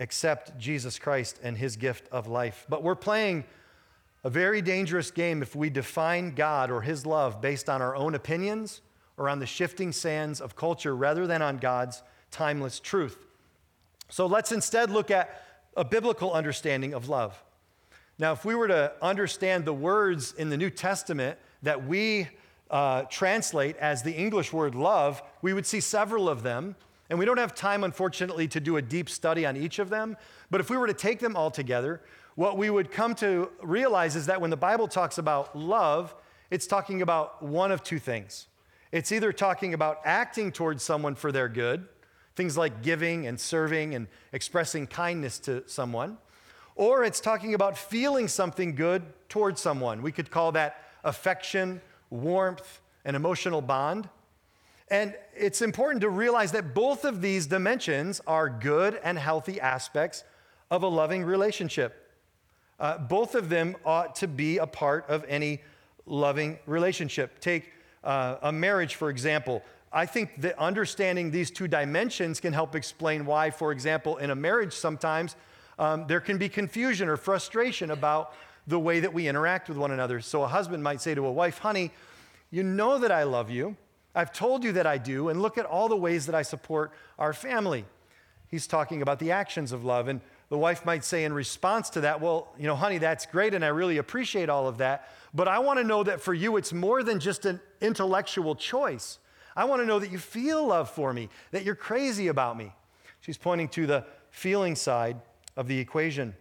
accept 0.00 0.58
Jesus 0.58 0.98
Christ 0.98 1.40
and 1.42 1.58
His 1.58 1.76
gift 1.76 2.08
of 2.10 2.26
life. 2.26 2.64
But 2.68 2.82
we're 2.82 2.94
playing 2.94 3.44
a 4.26 4.30
very 4.30 4.60
dangerous 4.60 5.12
game 5.12 5.40
if 5.40 5.54
we 5.54 5.70
define 5.70 6.34
God 6.34 6.68
or 6.68 6.82
His 6.82 7.06
love 7.06 7.40
based 7.40 7.68
on 7.68 7.80
our 7.80 7.94
own 7.94 8.16
opinions 8.16 8.80
or 9.16 9.28
on 9.28 9.38
the 9.38 9.46
shifting 9.46 9.92
sands 9.92 10.40
of 10.40 10.56
culture 10.56 10.96
rather 10.96 11.28
than 11.28 11.42
on 11.42 11.58
God's 11.58 12.02
timeless 12.32 12.80
truth. 12.80 13.24
So 14.08 14.26
let's 14.26 14.50
instead 14.50 14.90
look 14.90 15.12
at 15.12 15.44
a 15.76 15.84
biblical 15.84 16.32
understanding 16.32 16.92
of 16.92 17.08
love. 17.08 17.40
Now, 18.18 18.32
if 18.32 18.44
we 18.44 18.56
were 18.56 18.66
to 18.66 18.94
understand 19.00 19.64
the 19.64 19.72
words 19.72 20.32
in 20.32 20.50
the 20.50 20.56
New 20.56 20.70
Testament 20.70 21.38
that 21.62 21.86
we 21.86 22.26
uh, 22.68 23.02
translate 23.02 23.76
as 23.76 24.02
the 24.02 24.12
English 24.12 24.52
word 24.52 24.74
love, 24.74 25.22
we 25.40 25.52
would 25.52 25.66
see 25.66 25.78
several 25.78 26.28
of 26.28 26.42
them. 26.42 26.74
And 27.10 27.16
we 27.20 27.26
don't 27.26 27.38
have 27.38 27.54
time, 27.54 27.84
unfortunately, 27.84 28.48
to 28.48 28.58
do 28.58 28.76
a 28.76 28.82
deep 28.82 29.08
study 29.08 29.46
on 29.46 29.56
each 29.56 29.78
of 29.78 29.88
them. 29.88 30.16
But 30.50 30.60
if 30.60 30.68
we 30.68 30.76
were 30.76 30.88
to 30.88 30.94
take 30.94 31.20
them 31.20 31.36
all 31.36 31.52
together, 31.52 32.00
what 32.36 32.56
we 32.56 32.70
would 32.70 32.92
come 32.92 33.14
to 33.16 33.50
realize 33.62 34.14
is 34.14 34.26
that 34.26 34.40
when 34.40 34.50
the 34.50 34.56
Bible 34.56 34.86
talks 34.86 35.18
about 35.18 35.56
love, 35.58 36.14
it's 36.50 36.66
talking 36.66 37.02
about 37.02 37.42
one 37.42 37.72
of 37.72 37.82
two 37.82 37.98
things. 37.98 38.46
It's 38.92 39.10
either 39.10 39.32
talking 39.32 39.74
about 39.74 40.00
acting 40.04 40.52
towards 40.52 40.82
someone 40.82 41.14
for 41.14 41.32
their 41.32 41.48
good, 41.48 41.88
things 42.36 42.56
like 42.56 42.82
giving 42.82 43.26
and 43.26 43.40
serving 43.40 43.94
and 43.94 44.06
expressing 44.32 44.86
kindness 44.86 45.38
to 45.40 45.64
someone, 45.66 46.18
or 46.76 47.04
it's 47.04 47.20
talking 47.20 47.54
about 47.54 47.76
feeling 47.76 48.28
something 48.28 48.74
good 48.74 49.02
towards 49.30 49.60
someone. 49.60 50.02
We 50.02 50.12
could 50.12 50.30
call 50.30 50.52
that 50.52 50.84
affection, 51.04 51.80
warmth, 52.10 52.80
an 53.06 53.14
emotional 53.14 53.62
bond. 53.62 54.10
And 54.88 55.14
it's 55.34 55.62
important 55.62 56.02
to 56.02 56.10
realize 56.10 56.52
that 56.52 56.74
both 56.74 57.04
of 57.06 57.22
these 57.22 57.46
dimensions 57.46 58.20
are 58.26 58.50
good 58.50 59.00
and 59.02 59.18
healthy 59.18 59.58
aspects 59.58 60.22
of 60.70 60.82
a 60.82 60.88
loving 60.88 61.24
relationship. 61.24 62.05
Uh, 62.78 62.98
both 62.98 63.34
of 63.34 63.48
them 63.48 63.76
ought 63.84 64.14
to 64.16 64.28
be 64.28 64.58
a 64.58 64.66
part 64.66 65.08
of 65.08 65.24
any 65.28 65.60
loving 66.04 66.58
relationship. 66.66 67.40
Take 67.40 67.72
uh, 68.04 68.36
a 68.42 68.52
marriage, 68.52 68.94
for 68.94 69.10
example, 69.10 69.62
I 69.92 70.04
think 70.04 70.42
that 70.42 70.58
understanding 70.58 71.30
these 71.30 71.50
two 71.50 71.68
dimensions 71.68 72.38
can 72.38 72.52
help 72.52 72.74
explain 72.74 73.24
why, 73.24 73.50
for 73.50 73.72
example, 73.72 74.18
in 74.18 74.30
a 74.30 74.34
marriage, 74.34 74.74
sometimes 74.74 75.36
um, 75.78 76.06
there 76.06 76.20
can 76.20 76.38
be 76.38 76.48
confusion 76.48 77.08
or 77.08 77.16
frustration 77.16 77.90
about 77.90 78.34
the 78.66 78.78
way 78.78 79.00
that 79.00 79.14
we 79.14 79.26
interact 79.26 79.68
with 79.68 79.78
one 79.78 79.92
another. 79.92 80.20
So 80.20 80.42
a 80.42 80.48
husband 80.48 80.82
might 80.82 81.00
say 81.00 81.14
to 81.14 81.24
a 81.24 81.32
wife, 81.32 81.58
Honey, 81.58 81.92
you 82.50 82.62
know 82.62 82.98
that 82.98 83.10
I 83.10 83.22
love 83.22 83.50
you. 83.50 83.76
I've 84.14 84.32
told 84.32 84.64
you 84.64 84.72
that 84.72 84.86
I 84.86 84.98
do, 84.98 85.28
and 85.28 85.40
look 85.40 85.56
at 85.56 85.66
all 85.66 85.88
the 85.88 85.96
ways 85.96 86.26
that 86.26 86.34
I 86.34 86.42
support 86.42 86.92
our 87.18 87.32
family. 87.32 87.84
He's 88.48 88.66
talking 88.66 89.02
about 89.02 89.18
the 89.18 89.32
actions 89.32 89.72
of 89.72 89.84
love. 89.84 90.08
And 90.08 90.20
the 90.48 90.58
wife 90.58 90.84
might 90.84 91.04
say 91.04 91.24
in 91.24 91.32
response 91.32 91.90
to 91.90 92.02
that, 92.02 92.20
Well, 92.20 92.48
you 92.58 92.66
know, 92.66 92.76
honey, 92.76 92.98
that's 92.98 93.26
great, 93.26 93.54
and 93.54 93.64
I 93.64 93.68
really 93.68 93.98
appreciate 93.98 94.48
all 94.48 94.68
of 94.68 94.78
that. 94.78 95.10
But 95.34 95.48
I 95.48 95.58
want 95.58 95.78
to 95.78 95.84
know 95.84 96.02
that 96.04 96.20
for 96.20 96.32
you, 96.32 96.56
it's 96.56 96.72
more 96.72 97.02
than 97.02 97.20
just 97.20 97.44
an 97.46 97.60
intellectual 97.80 98.54
choice. 98.54 99.18
I 99.56 99.64
want 99.64 99.82
to 99.82 99.86
know 99.86 99.98
that 99.98 100.10
you 100.10 100.18
feel 100.18 100.66
love 100.66 100.90
for 100.90 101.12
me, 101.12 101.30
that 101.50 101.64
you're 101.64 101.74
crazy 101.74 102.28
about 102.28 102.56
me. 102.56 102.72
She's 103.20 103.38
pointing 103.38 103.68
to 103.70 103.86
the 103.86 104.04
feeling 104.30 104.76
side 104.76 105.16
of 105.56 105.66
the 105.66 105.78
equation. 105.78 106.34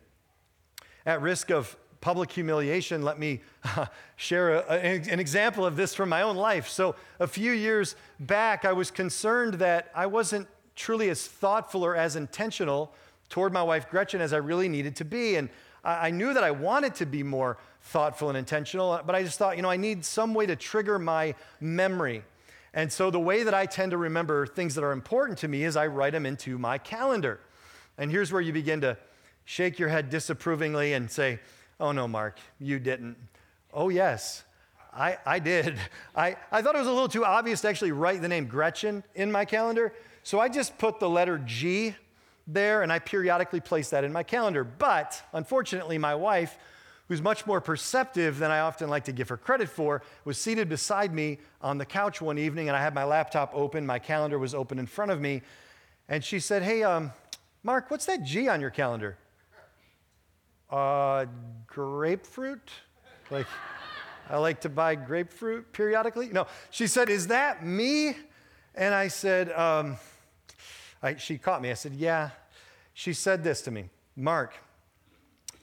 At 1.05 1.21
risk 1.21 1.49
of 1.49 1.75
public 2.01 2.31
humiliation, 2.31 3.01
let 3.01 3.17
me 3.17 3.41
share 4.17 4.57
a, 4.57 4.65
a, 4.69 4.95
an 5.09 5.19
example 5.19 5.65
of 5.65 5.75
this 5.75 5.95
from 5.95 6.09
my 6.09 6.21
own 6.21 6.35
life. 6.35 6.67
So, 6.67 6.95
a 7.19 7.25
few 7.25 7.51
years 7.51 7.95
back, 8.19 8.65
I 8.65 8.73
was 8.73 8.91
concerned 8.91 9.55
that 9.55 9.89
I 9.95 10.05
wasn't 10.05 10.47
truly 10.75 11.09
as 11.09 11.25
thoughtful 11.25 11.83
or 11.83 11.95
as 11.95 12.15
intentional 12.15 12.93
toward 13.29 13.53
my 13.53 13.63
wife 13.63 13.89
Gretchen 13.89 14.21
as 14.21 14.33
I 14.33 14.37
really 14.37 14.69
needed 14.69 14.95
to 14.97 15.05
be. 15.05 15.35
And 15.35 15.49
I, 15.83 16.09
knew 16.09 16.33
that 16.33 16.43
I 16.43 16.51
wanted 16.51 16.95
to 16.95 17.05
be 17.05 17.21
more 17.21 17.57
thoughtful 17.81 18.29
and 18.29 18.37
intentional, 18.37 18.91
uh, 18.91 19.03
but 19.03 19.15
I 19.15 19.23
just 19.23 19.37
thought, 19.37 19.55
you 19.55 19.61
know, 19.61 19.69
I 19.69 19.77
need 19.77 20.03
some 20.03 20.33
way 20.33 20.47
to 20.47 20.55
trigger 20.55 20.97
my 20.97 21.35
memory. 21.59 22.23
And 22.73 22.91
so 22.91 23.11
the 23.11 23.19
way 23.19 23.43
that 23.43 23.53
I 23.53 23.67
tend 23.67 23.91
to 23.91 23.97
remember 23.97 24.47
things 24.47 24.75
that 24.75 24.83
are 24.83 24.91
important 24.91 25.37
to 25.39 25.47
me 25.47 25.63
is 25.63 25.77
I 25.77 25.87
write 25.87 26.13
them 26.13 26.25
into 26.25 26.57
my 26.57 26.77
calendar. 26.77 27.39
And 27.97 28.11
here's 28.11 28.31
where 28.31 28.41
you 28.41 28.51
begin 28.51 28.81
to 28.81 28.97
shake 29.45 29.77
your 29.77 29.89
head 29.89 30.09
disapprovingly 30.09 30.93
and 30.93 31.09
say, 31.09 31.39
Oh 31.79 31.91
no, 31.91 32.07
Mark, 32.07 32.39
you 32.59 32.79
didn't. 32.79 33.17
Oh, 33.73 33.89
yes, 33.89 34.43
I, 34.93 35.17
I 35.25 35.39
did. 35.39 35.77
I, 36.15 36.37
I 36.51 36.61
thought 36.61 36.75
it 36.75 36.79
was 36.79 36.87
a 36.87 36.91
little 36.91 37.09
too 37.09 37.25
obvious 37.25 37.61
to 37.61 37.69
actually 37.69 37.91
write 37.91 38.21
the 38.21 38.27
name 38.27 38.47
Gretchen 38.47 39.03
in 39.13 39.31
my 39.31 39.45
calendar. 39.45 39.93
So 40.23 40.39
I 40.39 40.49
just 40.49 40.77
put 40.77 40.99
the 40.99 41.09
letter 41.09 41.37
G 41.45 41.95
there, 42.47 42.83
and 42.83 42.91
I 42.91 42.99
periodically 42.99 43.59
place 43.59 43.89
that 43.89 44.03
in 44.03 44.13
my 44.13 44.23
calendar. 44.23 44.63
But 44.63 45.21
unfortunately, 45.33 45.97
my 45.97 46.15
wife, 46.15 46.57
who's 47.07 47.21
much 47.21 47.45
more 47.45 47.61
perceptive 47.61 48.37
than 48.37 48.51
I 48.51 48.59
often 48.59 48.89
like 48.89 49.05
to 49.05 49.11
give 49.11 49.29
her 49.29 49.37
credit 49.37 49.69
for, 49.69 50.01
was 50.23 50.37
seated 50.37 50.69
beside 50.69 51.13
me 51.13 51.39
on 51.61 51.77
the 51.77 51.85
couch 51.85 52.21
one 52.21 52.37
evening, 52.37 52.67
and 52.67 52.77
I 52.77 52.81
had 52.81 52.93
my 52.93 53.03
laptop 53.03 53.51
open, 53.53 53.85
my 53.85 53.99
calendar 53.99 54.39
was 54.39 54.53
open 54.53 54.79
in 54.79 54.85
front 54.85 55.11
of 55.11 55.19
me, 55.19 55.41
and 56.07 56.23
she 56.23 56.39
said, 56.39 56.61
Hey, 56.61 56.83
um, 56.83 57.11
Mark, 57.63 57.89
what's 57.89 58.05
that 58.05 58.23
G 58.23 58.47
on 58.47 58.61
your 58.61 58.69
calendar? 58.69 59.17
Uh, 60.69 61.25
grapefruit? 61.67 62.71
Like, 63.31 63.47
I 64.29 64.37
like 64.37 64.61
to 64.61 64.69
buy 64.69 64.95
grapefruit 64.95 65.71
periodically. 65.71 66.29
No, 66.29 66.47
she 66.69 66.87
said, 66.87 67.09
Is 67.09 67.27
that 67.27 67.65
me? 67.65 68.15
And 68.77 68.93
I 68.93 69.07
said, 69.07 69.51
um, 69.53 69.97
I, 71.05 71.15
She 71.17 71.37
caught 71.37 71.61
me. 71.61 71.69
I 71.69 71.75
said, 71.75 71.93
Yeah. 71.93 72.31
She 72.93 73.13
said 73.13 73.43
this 73.43 73.61
to 73.63 73.71
me 73.71 73.89
Mark, 74.15 74.55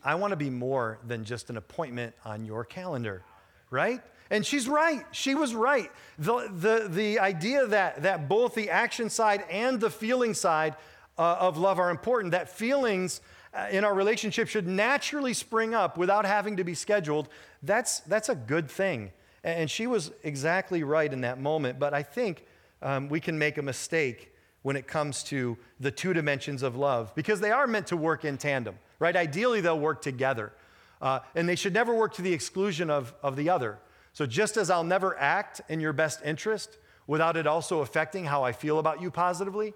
I 0.05 0.15
want 0.15 0.31
to 0.33 0.37
be 0.37 0.51
more 0.51 0.99
than 1.07 1.25
just 1.25 1.51
an 1.51 1.57
appointment 1.57 2.15
on 2.25 2.45
your 2.45 2.65
calendar, 2.65 3.23
right? 3.71 4.01
And 4.31 4.47
she's 4.47 4.69
right. 4.69 5.05
She 5.11 5.35
was 5.35 5.55
right. 5.55 5.91
The, 6.19 6.49
the, 6.51 6.89
the 6.89 7.19
idea 7.19 7.67
that, 7.67 8.03
that 8.03 8.29
both 8.29 8.55
the 8.55 8.71
action 8.71 9.11
side 9.11 9.45
and 9.51 9.79
the 9.79 9.91
feeling 9.91 10.33
side 10.33 10.77
uh, 11.19 11.37
of 11.39 11.59
love 11.59 11.79
are 11.79 11.91
important, 11.91 12.33
that 12.33 12.49
feelings 12.49 13.21
uh, 13.53 13.67
in 13.71 13.85
our 13.85 13.93
relationship 13.93 14.49
should 14.49 14.67
naturally 14.67 15.35
spring 15.35 15.75
up 15.75 15.99
without 15.99 16.25
having 16.25 16.57
to 16.57 16.65
be 16.65 16.73
scheduled, 16.73 17.29
that's, 17.63 18.01
that's 18.01 18.31
a 18.31 18.35
good 18.35 18.71
thing. 18.71 19.13
And 19.45 19.71
she 19.71 19.87
was 19.87 20.13
exactly 20.23 20.83
right 20.83 21.13
in 21.13 21.21
that 21.23 21.39
moment. 21.39 21.79
But 21.79 21.93
I 21.93 22.03
think 22.03 22.47
um, 22.81 23.11
we 23.11 23.21
can 23.21 23.39
make 23.39 23.59
a 23.59 23.63
mistake 23.63 24.32
when 24.63 24.77
it 24.77 24.87
comes 24.87 25.23
to 25.25 25.59
the 25.81 25.91
two 25.91 26.13
dimensions 26.13 26.63
of 26.63 26.77
love 26.77 27.15
because 27.15 27.41
they 27.41 27.51
are 27.51 27.67
meant 27.67 27.89
to 27.89 27.97
work 27.97 28.25
in 28.25 28.39
tandem, 28.39 28.77
right? 28.99 29.17
Ideally, 29.17 29.61
they'll 29.61 29.79
work 29.79 30.03
together. 30.03 30.53
Uh, 31.01 31.19
and 31.35 31.49
they 31.49 31.57
should 31.57 31.75
never 31.75 31.95
work 31.95 32.15
to 32.15 32.23
the 32.23 32.33
exclusion 32.33 32.89
of, 32.89 33.13
of 33.23 33.35
the 33.35 33.51
other. 33.51 33.79
So 34.13 34.25
just 34.25 34.57
as 34.57 34.71
I'll 34.71 34.85
never 34.85 35.19
act 35.19 35.61
in 35.69 35.81
your 35.81 35.93
best 35.93 36.21
interest 36.25 36.79
without 37.07 37.37
it 37.37 37.47
also 37.47 37.81
affecting 37.81 38.25
how 38.25 38.45
I 38.45 38.53
feel 38.53 38.79
about 38.79 39.03
you 39.03 39.11
positively, 39.11 39.75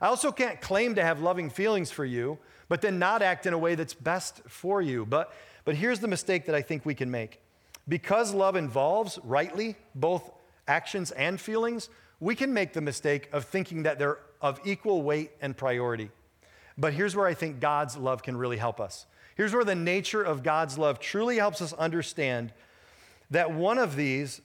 I 0.00 0.06
also 0.06 0.30
can't 0.30 0.60
claim 0.60 0.94
to 0.94 1.02
have 1.02 1.20
loving 1.20 1.50
feelings 1.50 1.90
for 1.90 2.04
you, 2.04 2.38
but 2.68 2.80
then 2.80 3.00
not 3.00 3.22
act 3.22 3.46
in 3.46 3.52
a 3.52 3.58
way 3.58 3.74
that's 3.74 3.94
best 3.94 4.42
for 4.46 4.80
you. 4.80 5.04
But, 5.04 5.32
but 5.64 5.74
here's 5.74 5.98
the 5.98 6.06
mistake 6.06 6.46
that 6.46 6.54
I 6.54 6.62
think 6.62 6.86
we 6.86 6.94
can 6.94 7.10
make. 7.10 7.40
Because 7.88 8.32
love 8.32 8.54
involves, 8.54 9.18
rightly, 9.24 9.74
both 9.94 10.30
actions 10.68 11.10
and 11.12 11.40
feelings, 11.40 11.88
we 12.20 12.34
can 12.34 12.52
make 12.52 12.72
the 12.72 12.80
mistake 12.80 13.28
of 13.32 13.44
thinking 13.44 13.84
that 13.84 13.98
they're 13.98 14.18
of 14.40 14.60
equal 14.64 15.02
weight 15.02 15.32
and 15.40 15.56
priority. 15.56 16.10
But 16.76 16.92
here's 16.92 17.16
where 17.16 17.26
I 17.26 17.34
think 17.34 17.60
God's 17.60 17.96
love 17.96 18.22
can 18.22 18.36
really 18.36 18.56
help 18.56 18.80
us. 18.80 19.06
Here's 19.34 19.52
where 19.52 19.64
the 19.64 19.74
nature 19.74 20.22
of 20.22 20.42
God's 20.42 20.78
love 20.78 20.98
truly 21.00 21.36
helps 21.36 21.60
us 21.60 21.72
understand 21.72 22.52
that 23.30 23.52
one 23.52 23.78
of 23.78 23.96
these 23.96 24.40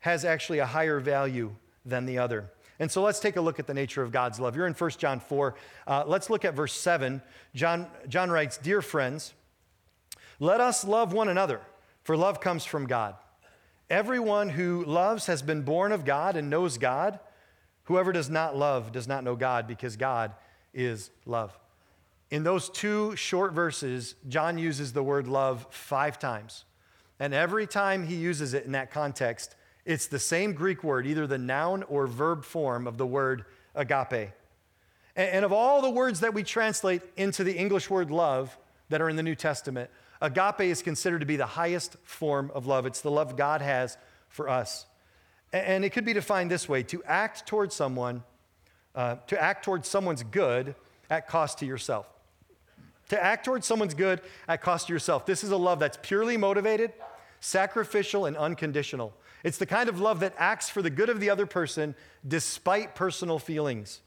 has 0.00 0.24
actually 0.24 0.58
a 0.58 0.66
higher 0.66 1.00
value 1.00 1.54
than 1.84 2.06
the 2.06 2.18
other. 2.18 2.50
And 2.78 2.90
so 2.90 3.02
let's 3.02 3.18
take 3.18 3.36
a 3.36 3.40
look 3.40 3.58
at 3.58 3.66
the 3.66 3.74
nature 3.74 4.02
of 4.02 4.12
God's 4.12 4.38
love. 4.38 4.54
You're 4.54 4.66
in 4.66 4.74
1 4.74 4.90
John 4.92 5.18
4. 5.18 5.54
Uh, 5.86 6.04
let's 6.06 6.30
look 6.30 6.44
at 6.44 6.54
verse 6.54 6.72
7. 6.72 7.20
John, 7.54 7.88
John 8.08 8.30
writes 8.30 8.56
Dear 8.56 8.80
friends, 8.82 9.34
let 10.38 10.60
us 10.60 10.84
love 10.84 11.12
one 11.12 11.28
another, 11.28 11.60
for 12.04 12.16
love 12.16 12.40
comes 12.40 12.64
from 12.64 12.86
God. 12.86 13.16
Everyone 13.90 14.50
who 14.50 14.84
loves 14.84 15.26
has 15.26 15.40
been 15.40 15.62
born 15.62 15.92
of 15.92 16.04
God 16.04 16.36
and 16.36 16.50
knows 16.50 16.76
God. 16.76 17.18
Whoever 17.84 18.12
does 18.12 18.28
not 18.28 18.56
love 18.56 18.92
does 18.92 19.08
not 19.08 19.24
know 19.24 19.34
God, 19.34 19.66
because 19.66 19.96
God 19.96 20.32
is 20.74 21.10
love. 21.24 21.58
In 22.30 22.44
those 22.44 22.68
two 22.68 23.16
short 23.16 23.54
verses, 23.54 24.14
John 24.28 24.58
uses 24.58 24.92
the 24.92 25.02
word 25.02 25.26
love 25.26 25.66
five 25.70 26.18
times. 26.18 26.64
And 27.18 27.32
every 27.32 27.66
time 27.66 28.06
he 28.06 28.14
uses 28.16 28.52
it 28.52 28.66
in 28.66 28.72
that 28.72 28.90
context, 28.90 29.56
it's 29.86 30.06
the 30.06 30.18
same 30.18 30.52
Greek 30.52 30.84
word, 30.84 31.06
either 31.06 31.26
the 31.26 31.38
noun 31.38 31.82
or 31.84 32.06
verb 32.06 32.44
form 32.44 32.86
of 32.86 32.98
the 32.98 33.06
word 33.06 33.46
agape. 33.74 34.32
And, 35.16 35.44
of 35.44 35.52
all 35.52 35.80
the 35.82 35.90
words 35.90 36.20
that 36.20 36.34
we 36.34 36.44
translate 36.44 37.02
into 37.16 37.42
the 37.42 37.56
English 37.56 37.90
word 37.90 38.10
love 38.10 38.56
that 38.90 39.00
are 39.00 39.08
in 39.08 39.16
the 39.16 39.22
New 39.22 39.34
Testament, 39.34 39.90
agape 40.20 40.60
is 40.60 40.82
considered 40.82 41.20
to 41.20 41.26
be 41.26 41.36
the 41.36 41.46
highest 41.46 41.96
form 42.02 42.50
of 42.54 42.66
love. 42.66 42.86
It's 42.86 43.00
the 43.00 43.10
love 43.10 43.36
God 43.36 43.62
has 43.62 43.96
for 44.28 44.48
us. 44.48 44.86
And 45.52 45.84
it 45.84 45.90
could 45.90 46.04
be 46.04 46.12
defined 46.12 46.50
this 46.50 46.68
way 46.68 46.82
to 46.84 47.02
act 47.04 47.46
towards 47.46 47.74
someone, 47.74 48.22
uh, 48.94 49.16
to 49.28 49.40
act 49.40 49.64
towards 49.64 49.88
someone's 49.88 50.22
good 50.22 50.74
at 51.08 51.26
cost 51.26 51.58
to 51.60 51.66
yourself. 51.66 52.06
To 53.08 53.22
act 53.22 53.46
towards 53.46 53.66
someone's 53.66 53.94
good 53.94 54.20
at 54.46 54.60
cost 54.60 54.88
to 54.88 54.92
yourself. 54.92 55.24
This 55.24 55.42
is 55.42 55.50
a 55.50 55.56
love 55.56 55.78
that's 55.78 55.98
purely 56.02 56.36
motivated, 56.36 56.92
sacrificial, 57.40 58.26
and 58.26 58.36
unconditional. 58.36 59.14
It's 59.42 59.56
the 59.56 59.66
kind 59.66 59.88
of 59.88 60.00
love 60.00 60.20
that 60.20 60.34
acts 60.36 60.68
for 60.68 60.82
the 60.82 60.90
good 60.90 61.08
of 61.08 61.20
the 61.20 61.30
other 61.30 61.46
person 61.46 61.94
despite 62.26 62.94
personal 62.94 63.38
feelings. 63.38 64.00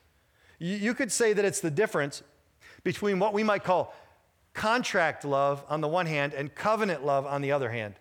You 0.59 0.93
could 0.93 1.11
say 1.11 1.33
that 1.33 1.43
it's 1.43 1.61
the 1.61 1.71
difference 1.71 2.21
between 2.83 3.17
what 3.17 3.33
we 3.33 3.41
might 3.41 3.63
call 3.63 3.95
contract 4.53 5.25
love 5.25 5.63
on 5.69 5.81
the 5.81 5.87
one 5.87 6.05
hand 6.05 6.33
and 6.33 6.53
covenant 6.53 7.05
love 7.05 7.25
on 7.25 7.41
the 7.41 7.51
other 7.51 7.69
hand. 7.69 7.95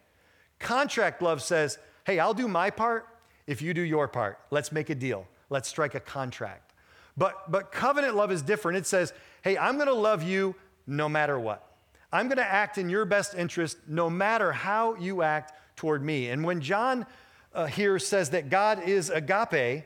Contract 0.58 1.22
love 1.22 1.42
says, 1.42 1.78
hey, 2.04 2.18
I'll 2.18 2.34
do 2.34 2.48
my 2.48 2.70
part 2.70 3.06
if 3.46 3.62
you 3.62 3.74
do 3.74 3.80
your 3.80 4.08
part. 4.08 4.38
Let's 4.50 4.72
make 4.72 4.90
a 4.90 4.94
deal. 4.94 5.26
Let's 5.48 5.68
strike 5.68 5.94
a 5.94 6.00
contract. 6.00 6.72
But, 7.16 7.50
but 7.50 7.72
covenant 7.72 8.14
love 8.14 8.30
is 8.30 8.42
different. 8.42 8.78
It 8.78 8.86
says, 8.86 9.12
hey, 9.42 9.58
I'm 9.58 9.76
going 9.76 9.88
to 9.88 9.94
love 9.94 10.22
you 10.22 10.54
no 10.86 11.08
matter 11.08 11.38
what. 11.38 11.66
I'm 12.12 12.26
going 12.26 12.38
to 12.38 12.44
act 12.44 12.78
in 12.78 12.88
your 12.88 13.04
best 13.04 13.34
interest 13.34 13.78
no 13.86 14.10
matter 14.10 14.52
how 14.52 14.96
you 14.96 15.22
act 15.22 15.52
toward 15.76 16.04
me. 16.04 16.28
And 16.28 16.44
when 16.44 16.60
John 16.60 17.06
uh, 17.54 17.66
here 17.66 17.98
says 17.98 18.30
that 18.30 18.50
God 18.50 18.82
is 18.88 19.10
agape, 19.10 19.84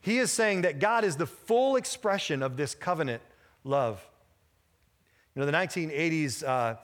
he 0.00 0.18
is 0.18 0.30
saying 0.30 0.62
that 0.62 0.80
God 0.80 1.04
is 1.04 1.16
the 1.16 1.26
full 1.26 1.76
expression 1.76 2.42
of 2.42 2.56
this 2.56 2.74
covenant 2.74 3.22
love. 3.62 4.04
You 5.34 5.40
know, 5.40 5.46
the 5.46 5.52
1980s 5.52 6.46
uh, 6.46 6.76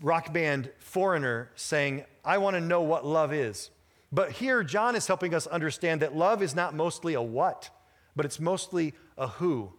rock 0.00 0.32
band 0.32 0.70
Foreigner 0.78 1.50
saying, 1.54 2.04
I 2.24 2.38
want 2.38 2.54
to 2.54 2.60
know 2.60 2.82
what 2.82 3.06
love 3.06 3.32
is. 3.32 3.70
But 4.12 4.32
here, 4.32 4.62
John 4.62 4.96
is 4.96 5.06
helping 5.06 5.34
us 5.34 5.46
understand 5.46 6.02
that 6.02 6.16
love 6.16 6.42
is 6.42 6.54
not 6.54 6.74
mostly 6.74 7.14
a 7.14 7.22
what, 7.22 7.70
but 8.14 8.24
it's 8.24 8.40
mostly 8.40 8.94
a 9.16 9.28
who. 9.28 9.72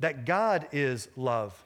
That 0.00 0.24
God 0.24 0.66
is 0.72 1.08
love. 1.16 1.64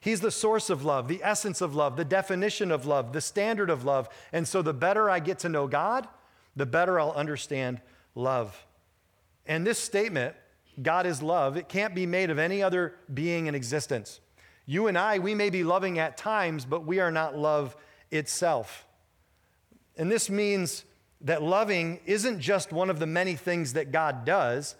He's 0.00 0.20
the 0.20 0.30
source 0.30 0.70
of 0.70 0.84
love, 0.84 1.08
the 1.08 1.20
essence 1.22 1.60
of 1.60 1.74
love, 1.74 1.96
the 1.96 2.04
definition 2.04 2.70
of 2.70 2.86
love, 2.86 3.12
the 3.12 3.20
standard 3.20 3.70
of 3.70 3.84
love. 3.84 4.08
And 4.32 4.46
so 4.46 4.62
the 4.62 4.74
better 4.74 5.08
I 5.10 5.20
get 5.20 5.40
to 5.40 5.48
know 5.48 5.66
God, 5.66 6.06
the 6.54 6.66
better 6.66 6.98
I'll 7.00 7.12
understand 7.12 7.80
love. 8.14 8.66
And 9.46 9.66
this 9.66 9.78
statement, 9.78 10.34
God 10.82 11.06
is 11.06 11.22
love, 11.22 11.56
it 11.56 11.68
can't 11.68 11.94
be 11.94 12.06
made 12.06 12.30
of 12.30 12.38
any 12.38 12.62
other 12.62 12.94
being 13.12 13.46
in 13.46 13.54
existence. 13.54 14.20
You 14.66 14.88
and 14.88 14.98
I, 14.98 15.18
we 15.18 15.34
may 15.34 15.50
be 15.50 15.64
loving 15.64 15.98
at 15.98 16.16
times, 16.16 16.64
but 16.64 16.84
we 16.84 17.00
are 17.00 17.10
not 17.10 17.38
love 17.38 17.76
itself. 18.10 18.86
And 19.96 20.10
this 20.10 20.28
means 20.28 20.84
that 21.22 21.42
loving 21.42 22.00
isn't 22.04 22.40
just 22.40 22.72
one 22.72 22.90
of 22.90 22.98
the 22.98 23.06
many 23.06 23.34
things 23.34 23.72
that 23.72 23.92
God 23.92 24.24
does, 24.24 24.74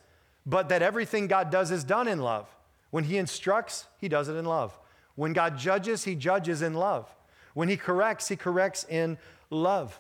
but 0.45 0.69
that 0.69 0.83
everything 0.83 1.29
God 1.29 1.51
does 1.51 1.71
is 1.71 1.85
done 1.85 2.09
in 2.09 2.21
love. 2.21 2.55
When 2.91 3.05
He 3.05 3.17
instructs, 3.17 3.87
He 3.99 4.09
does 4.09 4.29
it 4.29 4.35
in 4.35 4.45
love. 4.45 4.79
When 5.17 5.33
God 5.33 5.59
judges, 5.59 6.05
he 6.05 6.15
judges 6.15 6.63
in 6.63 6.75
love. 6.75 7.13
When 7.55 7.69
he 7.69 7.77
corrects, 7.77 8.29
he 8.29 8.37
corrects 8.37 8.85
in 8.89 9.19
love. 9.51 9.99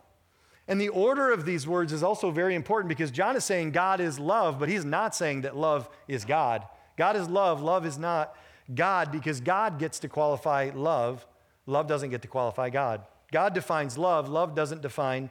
And 0.68 0.80
the 0.80 0.90
order 0.90 1.32
of 1.32 1.44
these 1.44 1.66
words 1.66 1.92
is 1.92 2.02
also 2.02 2.30
very 2.30 2.54
important 2.54 2.88
because 2.90 3.10
John 3.10 3.34
is 3.34 3.44
saying 3.44 3.70
God 3.70 4.00
is 4.00 4.18
love, 4.18 4.58
but 4.58 4.68
he's 4.68 4.84
not 4.84 5.14
saying 5.14 5.42
that 5.42 5.56
love 5.56 5.88
is 6.06 6.24
God. 6.24 6.66
God 6.96 7.16
is 7.16 7.28
love, 7.28 7.62
love 7.62 7.86
is 7.86 7.98
not 7.98 8.36
God 8.74 9.12
because 9.12 9.40
God 9.40 9.78
gets 9.78 9.98
to 10.00 10.08
qualify 10.08 10.70
love. 10.74 11.26
Love 11.66 11.86
doesn't 11.86 12.10
get 12.10 12.22
to 12.22 12.28
qualify 12.28 12.70
God. 12.70 13.02
God 13.32 13.54
defines 13.54 13.98
love, 13.98 14.28
love 14.28 14.54
doesn't 14.54 14.82
define 14.82 15.30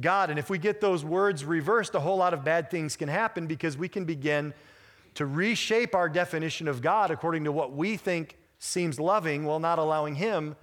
God. 0.00 0.30
And 0.30 0.38
if 0.38 0.50
we 0.50 0.58
get 0.58 0.80
those 0.80 1.04
words 1.04 1.44
reversed, 1.44 1.94
a 1.94 2.00
whole 2.00 2.16
lot 2.16 2.34
of 2.34 2.44
bad 2.44 2.70
things 2.70 2.96
can 2.96 3.08
happen 3.08 3.46
because 3.46 3.76
we 3.76 3.88
can 3.88 4.04
begin 4.04 4.54
to 5.14 5.26
reshape 5.26 5.94
our 5.94 6.08
definition 6.08 6.68
of 6.68 6.82
God 6.82 7.10
according 7.10 7.44
to 7.44 7.52
what 7.52 7.72
we 7.72 7.96
think 7.96 8.36
seems 8.58 9.00
loving 9.00 9.44
while 9.44 9.58
not 9.58 9.78
allowing 9.78 10.14
Him 10.14 10.54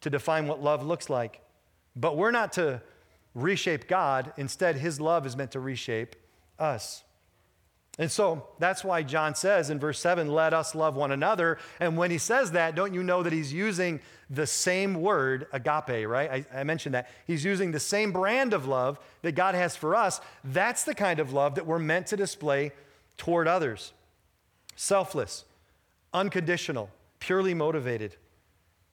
to 0.00 0.10
define 0.10 0.46
what 0.46 0.62
love 0.62 0.84
looks 0.84 1.08
like. 1.08 1.40
But 1.96 2.16
we're 2.16 2.32
not 2.32 2.52
to 2.54 2.82
reshape 3.34 3.88
God. 3.88 4.32
Instead, 4.36 4.76
His 4.76 5.00
love 5.00 5.24
is 5.26 5.36
meant 5.36 5.52
to 5.52 5.60
reshape 5.60 6.16
us. 6.58 7.04
And 7.98 8.10
so 8.10 8.48
that's 8.58 8.82
why 8.82 9.02
John 9.04 9.36
says 9.36 9.70
in 9.70 9.78
verse 9.78 10.00
7, 10.00 10.28
let 10.28 10.52
us 10.52 10.74
love 10.74 10.96
one 10.96 11.12
another. 11.12 11.58
And 11.78 11.96
when 11.96 12.10
he 12.10 12.18
says 12.18 12.50
that, 12.52 12.74
don't 12.74 12.92
you 12.92 13.04
know 13.04 13.22
that 13.22 13.32
he's 13.32 13.52
using 13.52 14.00
the 14.28 14.46
same 14.46 15.00
word, 15.00 15.46
agape, 15.52 16.08
right? 16.08 16.46
I, 16.52 16.60
I, 16.60 16.64
mentioned 16.64 16.94
that. 16.96 17.08
He's 17.26 17.44
using 17.44 17.70
the 17.70 17.78
same 17.78 18.10
brand 18.10 18.52
of 18.52 18.66
love 18.66 18.98
that 19.22 19.32
God 19.32 19.54
has 19.54 19.76
for 19.76 19.94
us. 19.94 20.20
That's 20.42 20.82
the 20.82 20.94
kind 20.94 21.20
of 21.20 21.32
love 21.32 21.54
that 21.54 21.66
we're 21.66 21.78
meant 21.78 22.08
to 22.08 22.16
display 22.16 22.72
toward 23.16 23.46
others 23.46 23.92
selfless, 24.76 25.44
unconditional, 26.12 26.90
purely 27.20 27.54
motivated. 27.54 28.16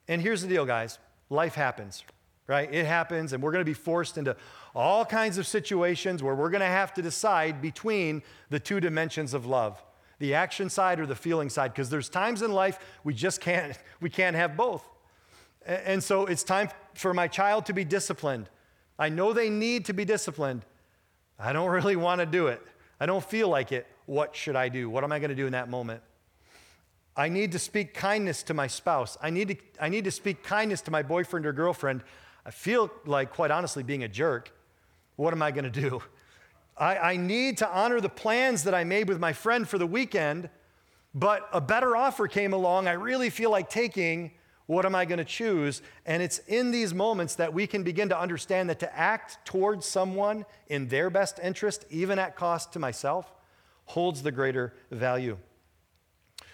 And 0.06 0.22
here's 0.22 0.42
the 0.42 0.48
deal, 0.48 0.64
guys 0.64 0.98
life 1.28 1.54
happens, 1.54 2.04
right? 2.52 2.72
It 2.72 2.84
happens, 2.84 3.32
and 3.32 3.42
we're 3.42 3.50
going 3.50 3.64
to 3.64 3.70
be 3.70 3.72
forced 3.72 4.18
into 4.18 4.36
all 4.74 5.06
kinds 5.06 5.38
of 5.38 5.46
situations 5.46 6.22
where 6.22 6.34
we're 6.34 6.50
going 6.50 6.60
to 6.60 6.66
have 6.66 6.92
to 6.94 7.00
decide 7.00 7.62
between 7.62 8.22
the 8.50 8.60
two 8.60 8.78
dimensions 8.78 9.32
of 9.32 9.46
love 9.46 9.82
the 10.18 10.34
action 10.34 10.70
side 10.70 11.00
or 11.00 11.06
the 11.06 11.16
feeling 11.16 11.50
side 11.50 11.72
because 11.72 11.90
there's 11.90 12.08
times 12.08 12.42
in 12.42 12.52
life 12.52 12.78
we 13.02 13.12
just 13.12 13.40
can't 13.40 13.76
we 14.00 14.08
can't 14.08 14.36
have 14.36 14.56
both 14.56 14.88
and 15.66 16.04
so 16.04 16.26
it's 16.26 16.44
time 16.44 16.68
for 16.94 17.12
my 17.12 17.26
child 17.26 17.66
to 17.66 17.72
be 17.72 17.84
disciplined 17.84 18.48
i 19.00 19.08
know 19.08 19.32
they 19.32 19.50
need 19.50 19.84
to 19.84 19.92
be 19.92 20.04
disciplined 20.04 20.64
i 21.40 21.52
don't 21.52 21.70
really 21.78 21.96
want 21.96 22.20
to 22.20 22.26
do 22.26 22.46
it 22.46 22.62
i 23.00 23.06
don't 23.06 23.24
feel 23.24 23.48
like 23.48 23.72
it 23.72 23.84
what 24.06 24.36
should 24.36 24.54
i 24.54 24.68
do 24.68 24.88
what 24.88 25.02
am 25.02 25.10
i 25.10 25.18
going 25.18 25.30
to 25.30 25.34
do 25.34 25.46
in 25.46 25.52
that 25.52 25.68
moment 25.68 26.00
I 27.16 27.28
need 27.28 27.52
to 27.52 27.58
speak 27.58 27.92
kindness 27.92 28.42
to 28.44 28.54
my 28.54 28.66
spouse. 28.66 29.18
I 29.20 29.30
need 29.30 29.48
to, 29.48 29.56
I 29.80 29.88
need 29.90 30.04
to 30.04 30.10
speak 30.10 30.42
kindness 30.42 30.80
to 30.82 30.90
my 30.90 31.02
boyfriend 31.02 31.44
or 31.44 31.52
girlfriend. 31.52 32.02
I 32.44 32.50
feel 32.50 32.90
like, 33.06 33.32
quite 33.32 33.50
honestly, 33.50 33.82
being 33.82 34.02
a 34.02 34.08
jerk. 34.08 34.52
What 35.16 35.32
am 35.32 35.42
I 35.42 35.50
going 35.50 35.70
to 35.70 35.80
do? 35.80 36.02
I, 36.76 36.96
I 36.96 37.16
need 37.16 37.58
to 37.58 37.68
honor 37.68 38.00
the 38.00 38.08
plans 38.08 38.64
that 38.64 38.74
I 38.74 38.84
made 38.84 39.08
with 39.08 39.20
my 39.20 39.32
friend 39.32 39.68
for 39.68 39.78
the 39.78 39.86
weekend, 39.86 40.48
but 41.14 41.48
a 41.52 41.60
better 41.60 41.94
offer 41.96 42.26
came 42.26 42.52
along. 42.52 42.88
I 42.88 42.92
really 42.92 43.30
feel 43.30 43.50
like 43.50 43.68
taking. 43.68 44.32
What 44.66 44.86
am 44.86 44.94
I 44.94 45.04
going 45.04 45.18
to 45.18 45.24
choose? 45.24 45.82
And 46.06 46.22
it's 46.22 46.38
in 46.46 46.70
these 46.70 46.94
moments 46.94 47.34
that 47.34 47.52
we 47.52 47.66
can 47.66 47.82
begin 47.82 48.08
to 48.08 48.18
understand 48.18 48.70
that 48.70 48.78
to 48.80 48.98
act 48.98 49.38
towards 49.44 49.84
someone 49.86 50.46
in 50.68 50.88
their 50.88 51.10
best 51.10 51.38
interest, 51.42 51.84
even 51.90 52.18
at 52.18 52.36
cost 52.36 52.72
to 52.72 52.78
myself, 52.78 53.30
holds 53.84 54.22
the 54.22 54.32
greater 54.32 54.72
value. 54.90 55.36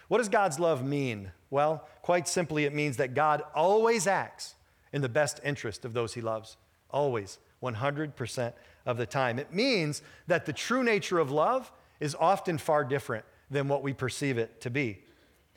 What 0.08 0.18
does 0.18 0.28
God's 0.28 0.58
love 0.58 0.84
mean? 0.84 1.30
Well, 1.50 1.86
quite 2.02 2.26
simply, 2.26 2.64
it 2.64 2.74
means 2.74 2.96
that 2.96 3.14
God 3.14 3.42
always 3.54 4.06
acts 4.06 4.54
in 4.92 5.02
the 5.02 5.08
best 5.08 5.40
interest 5.44 5.84
of 5.84 5.92
those 5.92 6.14
he 6.14 6.20
loves. 6.20 6.56
Always, 6.90 7.38
100% 7.62 8.52
of 8.86 8.96
the 8.96 9.06
time. 9.06 9.38
It 9.38 9.52
means 9.52 10.02
that 10.26 10.46
the 10.46 10.52
true 10.52 10.82
nature 10.82 11.18
of 11.18 11.30
love 11.30 11.70
is 12.00 12.14
often 12.18 12.58
far 12.58 12.84
different 12.84 13.24
than 13.50 13.68
what 13.68 13.82
we 13.82 13.92
perceive 13.92 14.38
it 14.38 14.60
to 14.62 14.70
be. 14.70 15.02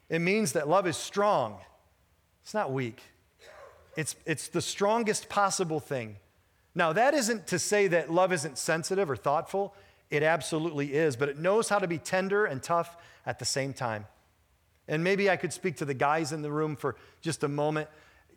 It 0.09 0.19
means 0.19 0.53
that 0.53 0.67
love 0.67 0.87
is 0.87 0.97
strong, 0.97 1.57
it's 2.41 2.53
not 2.53 2.71
weak. 2.71 3.01
It's, 3.97 4.15
it's 4.25 4.47
the 4.47 4.61
strongest 4.61 5.27
possible 5.27 5.81
thing. 5.81 6.15
Now, 6.73 6.93
that 6.93 7.13
isn't 7.13 7.47
to 7.47 7.59
say 7.59 7.87
that 7.87 8.09
love 8.09 8.31
isn't 8.31 8.57
sensitive 8.57 9.09
or 9.09 9.17
thoughtful. 9.17 9.75
It 10.09 10.23
absolutely 10.23 10.93
is, 10.93 11.17
but 11.17 11.27
it 11.27 11.37
knows 11.37 11.67
how 11.67 11.79
to 11.79 11.87
be 11.87 11.97
tender 11.97 12.45
and 12.45 12.63
tough 12.63 12.95
at 13.25 13.39
the 13.39 13.45
same 13.45 13.73
time. 13.73 14.07
And 14.87 15.03
maybe 15.03 15.29
I 15.29 15.35
could 15.35 15.53
speak 15.53 15.77
to 15.77 15.85
the 15.85 15.93
guys 15.93 16.31
in 16.31 16.41
the 16.41 16.51
room 16.51 16.75
for 16.75 16.95
just 17.21 17.43
a 17.43 17.47
moment. 17.47 17.89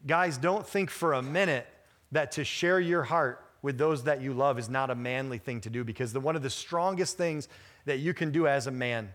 Guys, 0.07 0.37
don't 0.37 0.67
think 0.67 0.91
for 0.91 1.15
a 1.15 1.23
minute 1.23 1.67
that 2.13 2.33
to 2.33 2.45
share 2.45 2.79
your 2.79 3.03
heart 3.03 3.45
with 3.63 3.79
those 3.79 4.05
that 4.05 4.21
you 4.21 4.35
love 4.35 4.59
is 4.59 4.69
not 4.69 4.91
a 4.91 4.95
manly 4.95 5.39
thing 5.39 5.61
to 5.63 5.71
do 5.71 5.85
because 5.85 6.13
the, 6.13 6.21
one 6.21 6.37
of 6.37 6.43
the 6.43 6.51
strongest 6.51 7.17
things 7.17 7.49
that 7.87 7.99
you 7.99 8.13
can 8.13 8.31
do 8.31 8.47
as 8.47 8.67
a 8.67 8.71
man 8.71 9.15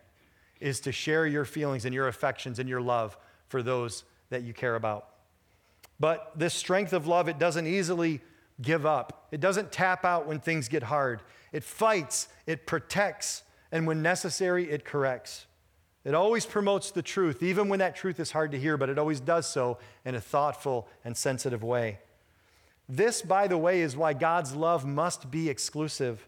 is 0.60 0.80
to 0.82 0.92
share 0.92 1.28
your 1.28 1.46
feelings 1.46 1.86
and 1.86 1.94
your 1.94 2.08
affections 2.08 2.60
and 2.60 2.68
your 2.68 2.82
love 2.82 3.18
for 3.48 3.62
those 3.62 4.04
that 4.30 4.44
you 4.44 4.54
care 4.54 4.76
about. 4.76 5.10
But 6.00 6.32
this 6.36 6.54
strength 6.54 6.94
of 6.94 7.08
love, 7.08 7.28
it 7.28 7.38
doesn't 7.38 7.68
easily 7.68 8.22
give 8.62 8.86
up. 8.86 9.28
It 9.32 9.40
doesn't 9.40 9.72
tap 9.72 10.04
out 10.04 10.28
when 10.28 10.40
things 10.40 10.68
get 10.68 10.84
hard. 10.84 11.22
It 11.52 11.64
fights, 11.64 12.28
it 12.48 12.66
protects, 12.66 13.44
and 13.72 13.86
when 13.86 14.02
necessary, 14.02 14.70
it 14.70 14.86
corrects. 14.86 15.46
It 16.06 16.14
always 16.14 16.46
promotes 16.46 16.92
the 16.92 17.02
truth, 17.02 17.44
even 17.44 17.68
when 17.68 17.80
that 17.80 17.96
truth 17.96 18.20
is 18.20 18.32
hard 18.32 18.52
to 18.52 18.60
hear, 18.60 18.78
but 18.78 18.90
it 18.90 18.98
always 18.98 19.20
does 19.20 19.48
so 19.48 19.78
in 20.06 20.16
a 20.16 20.22
thoughtful 20.22 20.88
and 21.04 21.16
sensitive 21.16 21.64
way. 21.64 22.00
This, 22.88 23.22
by 23.22 23.48
the 23.48 23.58
way, 23.58 23.82
is 23.82 23.96
why 23.96 24.14
God's 24.14 24.56
love 24.56 24.86
must 24.86 25.30
be 25.30 25.50
exclusive. 25.50 26.26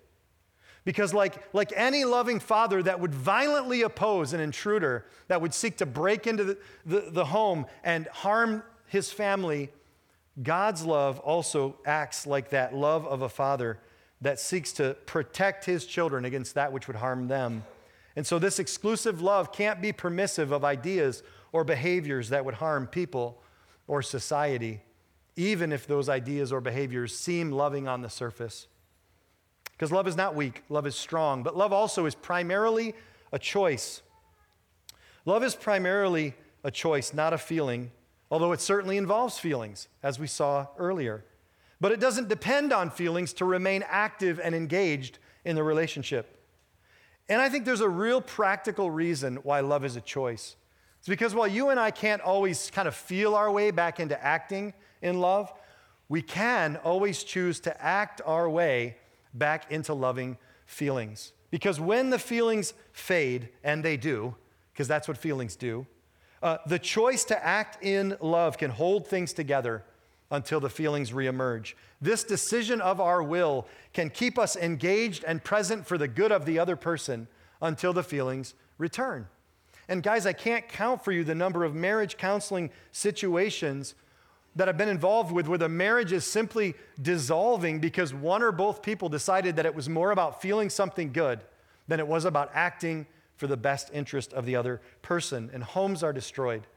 Because, 0.83 1.13
like, 1.13 1.35
like 1.53 1.71
any 1.75 2.05
loving 2.05 2.39
father 2.39 2.83
that 2.83 2.99
would 2.99 3.13
violently 3.13 3.81
oppose 3.83 4.33
an 4.33 4.39
intruder, 4.39 5.05
that 5.27 5.41
would 5.41 5.53
seek 5.53 5.77
to 5.77 5.85
break 5.85 6.27
into 6.27 6.43
the, 6.43 6.57
the, 6.85 7.09
the 7.11 7.25
home 7.25 7.65
and 7.83 8.07
harm 8.07 8.63
his 8.87 9.11
family, 9.11 9.69
God's 10.41 10.83
love 10.83 11.19
also 11.19 11.77
acts 11.85 12.27
like 12.27 12.49
that 12.49 12.75
love 12.75 13.05
of 13.07 13.21
a 13.21 13.29
father 13.29 13.79
that 14.21 14.39
seeks 14.39 14.71
to 14.73 14.95
protect 15.05 15.65
his 15.65 15.85
children 15.85 16.25
against 16.25 16.55
that 16.55 16.73
which 16.73 16.87
would 16.87 16.97
harm 16.97 17.27
them. 17.27 17.63
And 18.15 18.27
so, 18.27 18.39
this 18.39 18.59
exclusive 18.59 19.21
love 19.21 19.51
can't 19.53 19.81
be 19.81 19.91
permissive 19.91 20.51
of 20.51 20.65
ideas 20.65 21.23
or 21.51 21.63
behaviors 21.63 22.29
that 22.29 22.43
would 22.43 22.55
harm 22.55 22.87
people 22.87 23.41
or 23.87 24.01
society, 24.01 24.81
even 25.35 25.71
if 25.71 25.87
those 25.87 26.09
ideas 26.09 26.51
or 26.51 26.61
behaviors 26.61 27.17
seem 27.17 27.51
loving 27.51 27.87
on 27.87 28.01
the 28.01 28.09
surface. 28.09 28.67
Because 29.71 29.91
love 29.91 30.07
is 30.07 30.15
not 30.15 30.35
weak, 30.35 30.63
love 30.69 30.85
is 30.85 30.95
strong, 30.95 31.41
but 31.43 31.57
love 31.57 31.73
also 31.73 32.05
is 32.05 32.15
primarily 32.15 32.93
a 33.31 33.39
choice. 33.39 34.01
Love 35.25 35.43
is 35.43 35.55
primarily 35.55 36.35
a 36.63 36.71
choice, 36.71 37.13
not 37.13 37.33
a 37.33 37.37
feeling, 37.37 37.91
although 38.29 38.51
it 38.51 38.61
certainly 38.61 38.97
involves 38.97 39.39
feelings, 39.39 39.87
as 40.03 40.19
we 40.19 40.27
saw 40.27 40.67
earlier. 40.77 41.23
But 41.79 41.91
it 41.91 41.99
doesn't 41.99 42.29
depend 42.29 42.71
on 42.71 42.91
feelings 42.91 43.33
to 43.33 43.45
remain 43.45 43.83
active 43.87 44.39
and 44.39 44.53
engaged 44.53 45.17
in 45.43 45.55
the 45.55 45.63
relationship. 45.63 46.40
And 47.31 47.41
I 47.41 47.47
think 47.47 47.63
there's 47.63 47.79
a 47.79 47.87
real 47.87 48.19
practical 48.19 48.91
reason 48.91 49.37
why 49.37 49.61
love 49.61 49.85
is 49.85 49.95
a 49.95 50.01
choice. 50.01 50.57
It's 50.99 51.07
because 51.07 51.33
while 51.33 51.47
you 51.47 51.69
and 51.69 51.79
I 51.79 51.89
can't 51.89 52.21
always 52.21 52.69
kind 52.71 52.89
of 52.89 52.93
feel 52.93 53.35
our 53.35 53.49
way 53.49 53.71
back 53.71 54.01
into 54.01 54.21
acting 54.21 54.73
in 55.01 55.21
love, 55.21 55.49
we 56.09 56.21
can 56.21 56.75
always 56.83 57.23
choose 57.23 57.61
to 57.61 57.81
act 57.81 58.19
our 58.25 58.49
way 58.49 58.97
back 59.33 59.71
into 59.71 59.93
loving 59.93 60.37
feelings. 60.65 61.31
Because 61.51 61.79
when 61.79 62.09
the 62.09 62.19
feelings 62.19 62.73
fade, 62.91 63.47
and 63.63 63.81
they 63.81 63.95
do, 63.95 64.35
because 64.73 64.89
that's 64.89 65.07
what 65.07 65.17
feelings 65.17 65.55
do, 65.55 65.87
uh, 66.43 66.57
the 66.67 66.79
choice 66.79 67.23
to 67.23 67.45
act 67.45 67.81
in 67.81 68.17
love 68.19 68.57
can 68.57 68.71
hold 68.71 69.07
things 69.07 69.31
together 69.31 69.85
until 70.31 70.59
the 70.59 70.69
feelings 70.69 71.11
reemerge. 71.11 71.73
This 72.01 72.23
decision 72.23 72.81
of 72.81 72.99
our 72.99 73.21
will 73.21 73.67
can 73.93 74.09
keep 74.09 74.39
us 74.39 74.55
engaged 74.55 75.23
and 75.25 75.43
present 75.43 75.85
for 75.85 75.97
the 75.97 76.07
good 76.07 76.31
of 76.31 76.45
the 76.45 76.57
other 76.57 76.75
person 76.75 77.27
until 77.61 77.93
the 77.93 78.03
feelings 78.03 78.55
return. 78.77 79.27
And 79.87 80.01
guys, 80.01 80.25
I 80.25 80.33
can't 80.33 80.67
count 80.67 81.03
for 81.03 81.11
you 81.11 81.23
the 81.23 81.35
number 81.35 81.63
of 81.63 81.75
marriage 81.75 82.17
counseling 82.17 82.71
situations 82.91 83.93
that 84.55 84.67
I've 84.67 84.77
been 84.77 84.89
involved 84.89 85.31
with 85.31 85.47
where 85.47 85.57
the 85.57 85.69
marriage 85.69 86.11
is 86.11 86.25
simply 86.25 86.75
dissolving 87.01 87.79
because 87.79 88.13
one 88.13 88.41
or 88.41 88.51
both 88.51 88.81
people 88.81 89.09
decided 89.09 89.55
that 89.57 89.65
it 89.65 89.75
was 89.75 89.87
more 89.87 90.11
about 90.11 90.41
feeling 90.41 90.69
something 90.69 91.11
good 91.11 91.41
than 91.87 91.99
it 91.99 92.07
was 92.07 92.25
about 92.25 92.51
acting 92.53 93.05
for 93.35 93.47
the 93.47 93.57
best 93.57 93.89
interest 93.93 94.33
of 94.33 94.45
the 94.45 94.55
other 94.55 94.81
person. 95.01 95.49
And 95.53 95.63
homes 95.63 96.03
are 96.03 96.13
destroyed 96.13 96.67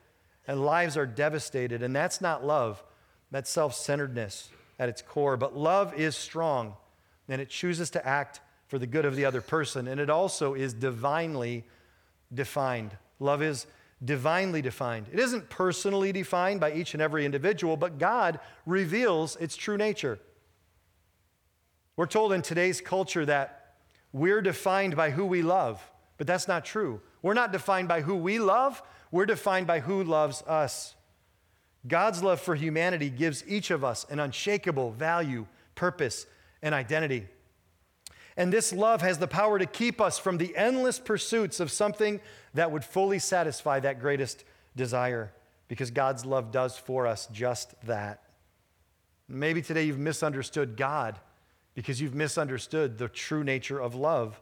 and 0.47 0.65
lives 0.65 0.97
are 0.97 1.07
devastated. 1.07 1.83
And 1.83 1.95
that's 1.95 2.21
not 2.21 2.45
love, 2.45 2.83
that's 3.35 3.51
self 3.51 3.75
centeredness 3.75 4.49
at 4.79 4.89
its 4.89 5.03
core. 5.03 5.37
But 5.37 5.57
love 5.57 5.93
is 5.95 6.15
strong 6.15 6.77
and 7.29 7.41
it 7.41 7.49
chooses 7.49 7.91
to 7.91 8.07
act 8.07 8.41
for 8.69 8.79
the 8.79 8.87
good 8.87 9.05
of 9.05 9.17
the 9.17 9.25
other 9.25 9.41
person. 9.41 9.89
And 9.89 10.01
it 10.01 10.09
also 10.09 10.55
is 10.55 10.73
divinely 10.73 11.65
defined. 12.33 12.97
Love 13.19 13.43
is 13.43 13.67
divinely 14.05 14.63
defined. 14.63 15.07
It 15.13 15.19
isn't 15.19 15.51
personally 15.51 16.13
defined 16.13 16.61
by 16.61 16.75
each 16.75 16.95
and 16.95 17.03
every 17.03 17.25
individual, 17.25 17.77
but 17.77 17.99
God 17.99 18.39
reveals 18.67 19.35
its 19.37 19.57
true 19.57 19.77
nature. 19.77 20.21
We're 21.97 22.07
told 22.07 22.33
in 22.33 22.43
today's 22.43 22.81
culture 22.81 23.27
that 23.27 23.75
we're 24.13 24.43
defined 24.43 24.95
by 24.95 25.11
who 25.11 25.27
we 25.27 25.43
love, 25.43 25.83
but 26.19 26.29
that's 26.29 26.47
not 26.47 26.65
true. 26.65 27.01
We're 27.21 27.35
not 27.35 27.51
defined 27.51 27.89
by 27.89 28.03
who 28.03 28.15
we 28.15 28.39
love, 28.39 28.81
we're 29.11 29.27
defined 29.27 29.67
by 29.67 29.81
who 29.81 30.05
loves 30.05 30.43
us. 30.43 30.94
God's 31.87 32.23
love 32.23 32.41
for 32.41 32.55
humanity 32.55 33.11
gives 33.11 33.45
each 33.47 33.71
of 33.71 33.85
us 33.85 34.07
an 34.09 34.19
unshakable 34.19 34.93
value, 34.93 35.47
purpose, 35.75 36.27
and 36.63 36.75
identity. 36.75 37.27
And 38.37 38.53
this 38.53 38.73
love 38.73 39.01
has 39.03 39.19
the 39.19 39.29
power 39.29 39.59
to 39.59 39.67
keep 39.67 40.01
us 40.01 40.19
from 40.19 40.39
the 40.39 40.57
endless 40.57 40.99
pursuits 40.99 41.61
of 41.61 41.71
something 41.71 42.21
that 42.55 42.71
would 42.71 42.85
fully 42.85 43.19
satisfy 43.19 43.81
that 43.81 44.01
greatest 44.01 44.45
desire, 44.75 45.33
because 45.69 45.91
God's 45.91 46.25
love 46.25 46.51
does 46.51 46.77
for 46.77 47.07
us 47.07 47.29
just 47.33 47.81
that. 47.83 48.23
Maybe 49.29 49.63
today 49.63 49.85
you've 49.85 49.99
misunderstood 49.99 50.77
God 50.77 51.19
because 51.75 52.01
you've 52.01 52.15
misunderstood 52.15 52.99
the 52.99 53.09
true 53.09 53.45
nature 53.45 53.81
of 53.81 53.95
love. 53.95 54.41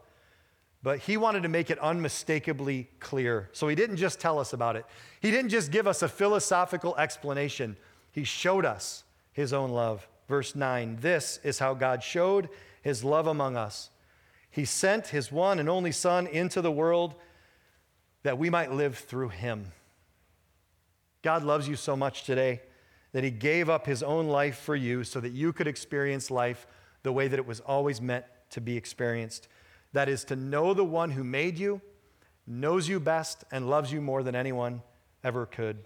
But 0.83 0.99
he 0.99 1.15
wanted 1.15 1.43
to 1.43 1.49
make 1.49 1.71
it 1.71 1.79
unmistakably 1.79 2.89
clear. 2.99 3.49
So 3.53 3.69
he 3.69 3.75
didn't 3.75 3.95
just 3.95 4.19
tell 4.19 4.37
us 4.37 4.51
about 4.51 4.75
it, 4.75 4.85
he 5.21 5.31
didn't 5.31 5.49
just 5.49 5.71
give 5.71 5.87
us 5.87 6.01
a 6.01 6.09
philosophical 6.09 6.95
explanation. 6.97 7.77
He 8.11 8.25
showed 8.25 8.63
us 8.65 9.05
his 9.31 9.53
own 9.53 9.71
love. 9.71 10.07
Verse 10.27 10.55
9 10.55 10.97
This 11.01 11.39
is 11.43 11.59
how 11.59 11.73
God 11.73 12.03
showed 12.03 12.49
his 12.81 13.03
love 13.03 13.27
among 13.27 13.57
us. 13.57 13.89
He 14.51 14.65
sent 14.65 15.07
his 15.07 15.31
one 15.31 15.57
and 15.57 15.67
only 15.67 15.91
Son 15.91 16.27
into 16.27 16.61
the 16.61 16.71
world 16.71 17.15
that 18.21 18.37
we 18.37 18.49
might 18.49 18.71
live 18.71 18.97
through 18.97 19.29
him. 19.29 19.71
God 21.23 21.43
loves 21.43 21.67
you 21.67 21.75
so 21.75 21.95
much 21.95 22.23
today 22.23 22.61
that 23.13 23.23
he 23.23 23.31
gave 23.31 23.69
up 23.69 23.85
his 23.85 24.03
own 24.03 24.27
life 24.27 24.57
for 24.57 24.75
you 24.75 25.03
so 25.03 25.19
that 25.19 25.31
you 25.31 25.53
could 25.53 25.67
experience 25.67 26.29
life 26.29 26.67
the 27.03 27.11
way 27.11 27.27
that 27.27 27.39
it 27.39 27.45
was 27.45 27.61
always 27.61 28.01
meant 28.01 28.25
to 28.51 28.61
be 28.61 28.77
experienced. 28.77 29.47
That 29.93 30.09
is 30.09 30.23
to 30.25 30.35
know 30.35 30.73
the 30.73 30.83
one 30.83 31.11
who 31.11 31.23
made 31.23 31.57
you, 31.57 31.81
knows 32.45 32.89
you 32.89 32.99
best, 32.99 33.43
and 33.51 33.69
loves 33.69 33.91
you 33.91 34.01
more 34.01 34.23
than 34.23 34.35
anyone 34.35 34.81
ever 35.23 35.45
could. 35.45 35.77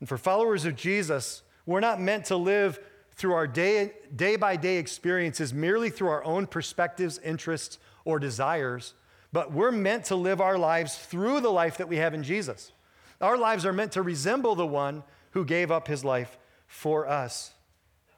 And 0.00 0.08
for 0.08 0.18
followers 0.18 0.64
of 0.64 0.76
Jesus, 0.76 1.42
we're 1.64 1.80
not 1.80 2.00
meant 2.00 2.26
to 2.26 2.36
live 2.36 2.80
through 3.12 3.32
our 3.32 3.46
day, 3.46 3.92
day 4.14 4.36
by 4.36 4.56
day 4.56 4.76
experiences 4.76 5.54
merely 5.54 5.88
through 5.88 6.08
our 6.08 6.24
own 6.24 6.46
perspectives, 6.46 7.18
interests, 7.18 7.78
or 8.04 8.18
desires, 8.18 8.94
but 9.32 9.52
we're 9.52 9.72
meant 9.72 10.04
to 10.06 10.16
live 10.16 10.40
our 10.40 10.58
lives 10.58 10.96
through 10.96 11.40
the 11.40 11.50
life 11.50 11.78
that 11.78 11.88
we 11.88 11.96
have 11.96 12.14
in 12.14 12.22
Jesus. 12.22 12.72
Our 13.20 13.36
lives 13.36 13.66
are 13.66 13.72
meant 13.72 13.92
to 13.92 14.02
resemble 14.02 14.54
the 14.54 14.66
one 14.66 15.02
who 15.30 15.44
gave 15.44 15.70
up 15.70 15.88
his 15.88 16.04
life 16.04 16.38
for 16.66 17.08
us. 17.08 17.52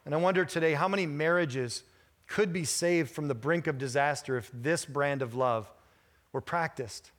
And 0.04 0.14
I 0.14 0.18
wonder 0.18 0.44
today 0.44 0.74
how 0.74 0.88
many 0.88 1.06
marriages 1.06 1.82
could 2.28 2.52
be 2.52 2.64
saved 2.64 3.10
from 3.10 3.26
the 3.26 3.34
brink 3.34 3.66
of 3.66 3.78
disaster 3.78 4.36
if 4.36 4.50
this 4.52 4.84
brand 4.84 5.22
of 5.22 5.34
love 5.34 5.70
were 6.32 6.40
practiced. 6.40 7.10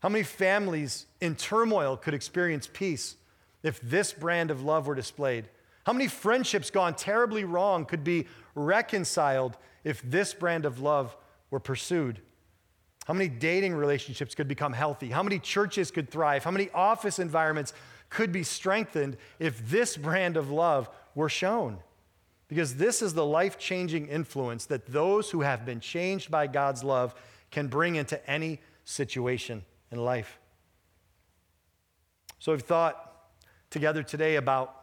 How 0.00 0.08
many 0.08 0.24
families 0.24 1.06
in 1.20 1.36
turmoil 1.36 1.96
could 1.96 2.14
experience 2.14 2.68
peace 2.72 3.16
if 3.62 3.80
this 3.82 4.12
brand 4.12 4.50
of 4.50 4.62
love 4.62 4.86
were 4.86 4.94
displayed? 4.94 5.48
How 5.84 5.92
many 5.92 6.08
friendships 6.08 6.70
gone 6.70 6.94
terribly 6.94 7.44
wrong 7.44 7.84
could 7.84 8.04
be 8.04 8.26
reconciled 8.54 9.56
if 9.84 10.02
this 10.02 10.34
brand 10.34 10.64
of 10.64 10.80
love 10.80 11.16
were 11.50 11.60
pursued? 11.60 12.20
How 13.06 13.14
many 13.14 13.28
dating 13.28 13.74
relationships 13.74 14.34
could 14.34 14.48
become 14.48 14.72
healthy? 14.72 15.08
How 15.08 15.22
many 15.22 15.38
churches 15.38 15.90
could 15.90 16.10
thrive? 16.10 16.44
How 16.44 16.50
many 16.50 16.68
office 16.74 17.18
environments 17.18 17.72
could 18.10 18.32
be 18.32 18.42
strengthened 18.42 19.16
if 19.38 19.66
this 19.68 19.96
brand 19.96 20.36
of 20.36 20.50
love 20.50 20.88
were 21.14 21.30
shown? 21.30 21.78
Because 22.48 22.76
this 22.76 23.02
is 23.02 23.12
the 23.12 23.24
life 23.24 23.58
changing 23.58 24.08
influence 24.08 24.64
that 24.66 24.86
those 24.86 25.30
who 25.30 25.42
have 25.42 25.66
been 25.66 25.80
changed 25.80 26.30
by 26.30 26.46
God's 26.46 26.82
love 26.82 27.14
can 27.50 27.68
bring 27.68 27.96
into 27.96 28.28
any 28.28 28.60
situation 28.84 29.64
in 29.92 29.98
life. 29.98 30.38
So 32.38 32.52
we've 32.52 32.62
thought 32.62 33.04
together 33.70 34.02
today 34.02 34.36
about 34.36 34.74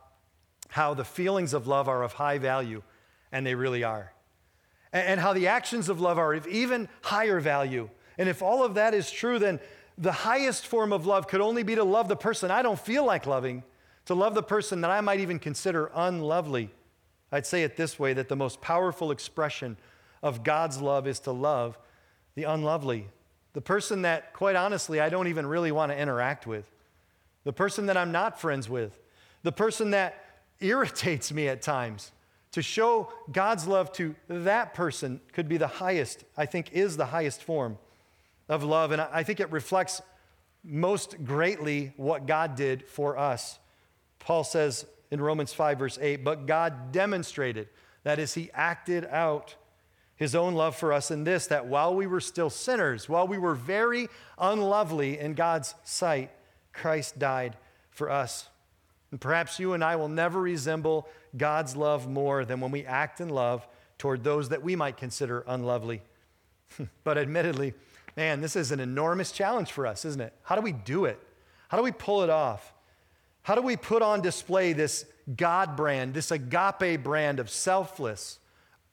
how 0.69 0.93
the 0.93 1.05
feelings 1.05 1.53
of 1.53 1.67
love 1.67 1.87
are 1.87 2.03
of 2.03 2.13
high 2.13 2.37
value, 2.37 2.83
and 3.31 3.45
they 3.45 3.55
really 3.55 3.83
are. 3.83 4.13
And 4.93 5.19
how 5.19 5.33
the 5.33 5.47
actions 5.47 5.89
of 5.89 5.99
love 5.99 6.17
are 6.17 6.33
of 6.33 6.47
even 6.47 6.87
higher 7.01 7.39
value. 7.39 7.89
And 8.17 8.29
if 8.29 8.41
all 8.41 8.63
of 8.63 8.75
that 8.75 8.93
is 8.93 9.11
true, 9.11 9.39
then 9.39 9.59
the 9.97 10.11
highest 10.11 10.67
form 10.67 10.93
of 10.93 11.05
love 11.05 11.27
could 11.27 11.41
only 11.41 11.63
be 11.63 11.75
to 11.75 11.83
love 11.83 12.07
the 12.07 12.15
person 12.15 12.51
I 12.51 12.61
don't 12.61 12.79
feel 12.79 13.05
like 13.05 13.25
loving, 13.25 13.63
to 14.05 14.13
love 14.13 14.35
the 14.35 14.43
person 14.43 14.81
that 14.81 14.91
I 14.91 15.01
might 15.01 15.19
even 15.19 15.39
consider 15.39 15.91
unlovely. 15.95 16.69
I'd 17.31 17.45
say 17.45 17.63
it 17.63 17.77
this 17.77 17.99
way 17.99 18.13
that 18.13 18.29
the 18.29 18.35
most 18.35 18.61
powerful 18.61 19.11
expression 19.11 19.77
of 20.21 20.43
God's 20.43 20.81
love 20.81 21.07
is 21.07 21.19
to 21.21 21.31
love 21.31 21.77
the 22.35 22.43
unlovely, 22.43 23.07
the 23.53 23.61
person 23.61 24.03
that, 24.03 24.33
quite 24.33 24.55
honestly, 24.55 24.99
I 24.99 25.09
don't 25.09 25.27
even 25.27 25.45
really 25.45 25.71
want 25.71 25.91
to 25.91 25.97
interact 25.97 26.45
with, 26.45 26.69
the 27.43 27.53
person 27.53 27.85
that 27.87 27.97
I'm 27.97 28.11
not 28.11 28.39
friends 28.39 28.69
with, 28.69 28.99
the 29.43 29.51
person 29.51 29.91
that 29.91 30.23
irritates 30.59 31.31
me 31.31 31.47
at 31.47 31.61
times. 31.61 32.11
To 32.53 32.61
show 32.61 33.11
God's 33.31 33.67
love 33.67 33.91
to 33.93 34.15
that 34.29 34.73
person 34.73 35.19
could 35.33 35.49
be 35.49 35.57
the 35.57 35.67
highest, 35.67 36.23
I 36.37 36.45
think, 36.45 36.71
is 36.71 36.95
the 36.95 37.07
highest 37.07 37.43
form 37.43 37.77
of 38.47 38.63
love. 38.63 38.91
And 38.91 39.01
I 39.01 39.23
think 39.23 39.39
it 39.39 39.51
reflects 39.51 40.01
most 40.63 41.23
greatly 41.23 41.93
what 41.97 42.25
God 42.25 42.55
did 42.55 42.87
for 42.87 43.17
us. 43.17 43.59
Paul 44.19 44.43
says 44.43 44.85
in 45.15 45.21
Romans 45.21 45.53
5, 45.53 45.79
verse 45.79 45.97
8, 46.01 46.25
but 46.25 46.45
God 46.45 46.91
demonstrated, 46.91 47.69
that 48.03 48.19
is, 48.19 48.33
He 48.33 48.51
acted 48.53 49.05
out 49.05 49.55
His 50.17 50.35
own 50.35 50.55
love 50.55 50.75
for 50.75 50.91
us 50.91 51.09
in 51.09 51.23
this, 51.23 51.47
that 51.47 51.67
while 51.67 51.95
we 51.95 52.05
were 52.05 52.19
still 52.19 52.49
sinners, 52.49 53.07
while 53.07 53.25
we 53.25 53.37
were 53.37 53.55
very 53.55 54.09
unlovely 54.37 55.17
in 55.17 55.33
God's 55.33 55.73
sight, 55.85 56.31
Christ 56.73 57.17
died 57.17 57.55
for 57.91 58.11
us. 58.11 58.49
And 59.09 59.21
perhaps 59.21 59.57
you 59.57 59.71
and 59.71 59.85
I 59.85 59.95
will 59.95 60.09
never 60.09 60.41
resemble 60.41 61.07
God's 61.37 61.77
love 61.77 62.09
more 62.09 62.43
than 62.43 62.59
when 62.59 62.71
we 62.71 62.85
act 62.85 63.21
in 63.21 63.29
love 63.29 63.65
toward 63.97 64.25
those 64.25 64.49
that 64.49 64.63
we 64.63 64.75
might 64.75 64.97
consider 64.97 65.45
unlovely. 65.47 66.01
but 67.05 67.17
admittedly, 67.17 67.73
man, 68.17 68.41
this 68.41 68.57
is 68.57 68.73
an 68.73 68.81
enormous 68.81 69.31
challenge 69.31 69.71
for 69.71 69.87
us, 69.87 70.03
isn't 70.03 70.19
it? 70.19 70.33
How 70.43 70.55
do 70.55 70.61
we 70.61 70.73
do 70.73 71.05
it? 71.05 71.17
How 71.69 71.77
do 71.77 71.83
we 71.83 71.93
pull 71.93 72.21
it 72.23 72.29
off? 72.29 72.73
How 73.45 73.53
do 73.53 73.61
we 73.61 73.77
put 73.77 74.01
on 74.01 74.21
display 74.21 74.73
this 74.73 75.05
God 75.37 75.75
brand, 75.75 76.15
this 76.15 76.31
agape 76.31 77.03
brand 77.03 77.39
of 77.39 77.47
selfless, 77.47 78.39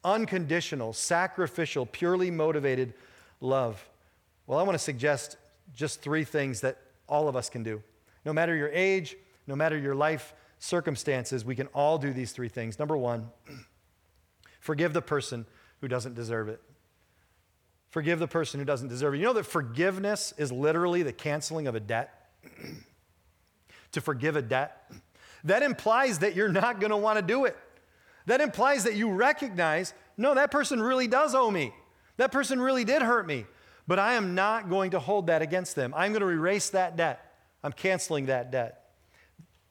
unconditional, 0.04 0.92
sacrificial, 0.92 1.86
purely 1.86 2.30
motivated 2.30 2.92
love? 3.40 3.82
Well, 4.46 4.58
I 4.58 4.62
want 4.62 4.74
to 4.74 4.78
suggest 4.78 5.38
just 5.74 6.02
three 6.02 6.24
things 6.24 6.60
that 6.60 6.76
all 7.08 7.28
of 7.28 7.34
us 7.34 7.48
can 7.48 7.62
do. 7.62 7.82
No 8.26 8.34
matter 8.34 8.54
your 8.54 8.68
age, 8.68 9.16
no 9.46 9.56
matter 9.56 9.78
your 9.78 9.94
life 9.94 10.34
circumstances, 10.58 11.46
we 11.46 11.56
can 11.56 11.68
all 11.68 11.96
do 11.96 12.12
these 12.12 12.32
three 12.32 12.50
things. 12.50 12.78
Number 12.78 12.98
one, 12.98 13.30
forgive 14.60 14.92
the 14.92 15.00
person 15.00 15.46
who 15.80 15.88
doesn't 15.88 16.14
deserve 16.14 16.50
it. 16.50 16.60
Forgive 17.88 18.18
the 18.18 18.28
person 18.28 18.60
who 18.60 18.66
doesn't 18.66 18.88
deserve 18.88 19.14
it. 19.14 19.16
You 19.16 19.24
know 19.24 19.32
that 19.32 19.46
forgiveness 19.46 20.34
is 20.36 20.52
literally 20.52 21.02
the 21.02 21.12
canceling 21.14 21.66
of 21.68 21.74
a 21.74 21.80
debt? 21.80 22.28
to 23.92 24.00
forgive 24.00 24.36
a 24.36 24.42
debt? 24.42 24.90
That 25.44 25.62
implies 25.62 26.20
that 26.20 26.34
you're 26.34 26.48
not 26.48 26.80
going 26.80 26.90
to 26.90 26.96
want 26.96 27.18
to 27.18 27.22
do 27.22 27.44
it. 27.44 27.56
That 28.26 28.40
implies 28.40 28.84
that 28.84 28.94
you 28.94 29.10
recognize, 29.10 29.94
no, 30.16 30.34
that 30.34 30.50
person 30.50 30.80
really 30.80 31.08
does 31.08 31.34
owe 31.34 31.50
me. 31.50 31.74
That 32.16 32.30
person 32.30 32.60
really 32.60 32.84
did 32.84 33.02
hurt 33.02 33.26
me. 33.26 33.46
But 33.88 33.98
I 33.98 34.14
am 34.14 34.34
not 34.34 34.70
going 34.70 34.92
to 34.92 35.00
hold 35.00 35.26
that 35.26 35.42
against 35.42 35.74
them. 35.74 35.92
I'm 35.96 36.12
going 36.12 36.22
to 36.22 36.28
erase 36.28 36.70
that 36.70 36.96
debt. 36.96 37.34
I'm 37.64 37.72
canceling 37.72 38.26
that 38.26 38.52
debt. 38.52 38.90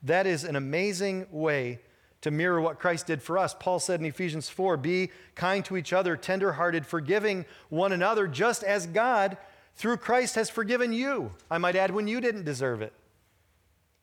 That 0.04 0.28
is 0.28 0.44
an 0.44 0.56
amazing 0.56 1.28
way 1.32 1.80
to 2.22 2.32
mirror 2.32 2.62
what 2.62 2.80
Christ 2.80 3.08
did 3.08 3.22
for 3.22 3.38
us. 3.38 3.56
Paul 3.58 3.80
said 3.80 4.00
in 4.00 4.06
Ephesians 4.06 4.50
4 4.50 4.78
Be 4.78 5.12
kind 5.36 5.64
to 5.66 5.78
each 5.78 5.94
other, 5.94 6.16
tenderhearted, 6.16 6.86
forgiving 6.86 7.46
one 7.70 7.92
another, 7.92 8.28
just 8.28 8.64
as 8.64 8.86
God, 8.88 9.38
through 9.76 9.98
Christ, 9.98 10.36
has 10.36 10.50
forgiven 10.50 10.94
you. 10.94 11.32
I 11.50 11.58
might 11.58 11.76
add, 11.76 11.92
when 11.92 12.08
you 12.08 12.22
didn't 12.22 12.46
deserve 12.46 12.82
it. 12.82 12.94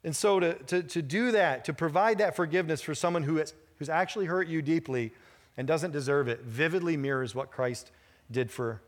And 0.05 0.15
so 0.15 0.41
to, 0.41 0.55
to, 0.55 0.83
to 0.83 1.03
do 1.03 1.33
that, 1.33 1.65
to 1.65 1.73
provide 1.73 2.19
that 2.19 2.37
forgiveness 2.37 2.81
for 2.81 2.95
someone 2.95 3.25
who 3.25 3.37
has, 3.37 3.55
who's 3.79 3.89
actually 3.89 4.27
hurt 4.27 4.49
you 4.49 4.63
deeply 4.63 5.13
and 5.57 5.67
doesn't 5.67 5.91
deserve 5.91 6.29
it, 6.29 6.43
vividly 6.43 6.97
mirrors 6.97 7.35
what 7.35 7.51
Christ 7.51 7.91
did 8.31 8.51
for 8.51 8.81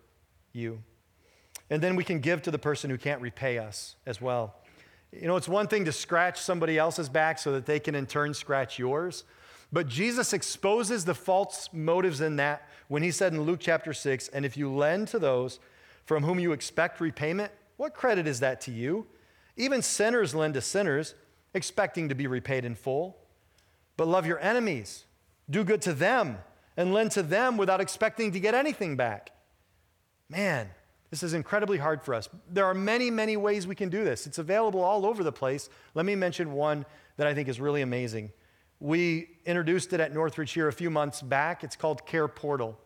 you. 0.53 0.83
And 1.69 1.83
then 1.83 1.97
we 1.97 2.05
can 2.05 2.21
give 2.21 2.43
to 2.43 2.51
the 2.51 2.59
person 2.59 2.91
who 2.91 2.99
can't 2.99 3.21
repay 3.21 3.59
us 3.59 3.97
as 4.07 4.21
well. 4.21 4.55
You 5.13 5.27
know, 5.27 5.37
it's 5.37 5.49
one 5.49 5.67
thing 5.67 5.85
to 5.87 5.93
scratch 5.93 6.41
somebody 6.41 6.79
else's 6.79 7.09
back 7.09 7.39
so 7.39 7.53
that 7.53 7.67
they 7.67 7.81
can 7.81 7.95
in 7.95 8.07
turn 8.07 8.35
scratch 8.35 8.79
yours. 8.79 9.25
But 9.73 9.89
Jesus 9.89 10.33
exposes 10.33 11.05
the 11.05 11.15
false 11.15 11.69
motives 11.73 12.21
in 12.21 12.37
that 12.37 12.69
when 12.89 13.03
he 13.03 13.11
said 13.11 13.33
in 13.33 13.41
Luke 13.43 13.61
chapter 13.61 13.93
6, 13.93 14.29
and 14.29 14.45
if 14.45 14.57
you 14.57 14.73
lend 14.73 15.09
to 15.09 15.19
those 15.19 15.61
from 16.05 16.25
whom 16.25 16.41
you 16.41 16.53
expect 16.53 17.01
repayment, 17.01 17.53
what 17.77 17.95
credit 17.95 18.27
is 18.27 18.41
that 18.41 18.61
to 18.63 18.73
you? 18.73 19.07
Even 19.61 19.83
sinners 19.83 20.35
lend 20.35 20.55
to 20.55 20.63
sinners, 20.63 21.15
expecting 21.53 22.09
to 22.09 22.15
be 22.15 22.27
repaid 22.27 22.65
in 22.65 22.75
full. 22.75 23.19
But 23.99 24.09
love 24.09 24.27
your 24.27 24.41
enemies, 24.41 25.05
do 25.51 25.65
good 25.65 25.83
to 25.83 25.93
them, 25.93 26.39
and 26.79 26.95
lend 26.95 27.11
to 27.13 27.23
them 27.23 27.59
without 27.59 27.79
expecting 27.79 28.33
to 28.33 28.41
get 28.41 28.55
anything 28.55 28.97
back. 28.97 29.33
Man, 30.31 30.71
this 31.11 31.23
is 31.23 31.35
incredibly 31.35 31.77
hard 31.77 32.03
for 32.03 32.15
us. 32.15 32.27
There 32.49 32.65
are 32.65 32.73
many, 32.73 33.11
many 33.11 33.37
ways 33.37 33.67
we 33.67 33.75
can 33.75 33.91
do 33.91 34.03
this. 34.03 34.27
It's 34.27 34.39
available 34.39 34.81
all 34.81 35.05
over 35.05 35.23
the 35.23 35.33
place. 35.33 35.69
Let 35.95 36.07
me 36.07 36.15
mention 36.15 36.53
one 36.53 36.87
that 37.19 37.27
I 37.27 37.35
think 37.35 37.47
is 37.47 37.61
really 37.61 37.83
amazing. 37.83 38.33
We 38.79 39.29
introduced 39.45 39.93
it 39.93 40.01
at 40.01 40.15
Northridge 40.15 40.53
here 40.53 40.69
a 40.69 40.73
few 40.73 40.89
months 40.89 41.21
back. 41.21 41.63
It's 41.63 41.77
called 41.77 42.07
Care 42.07 42.29
Portal. 42.29 42.79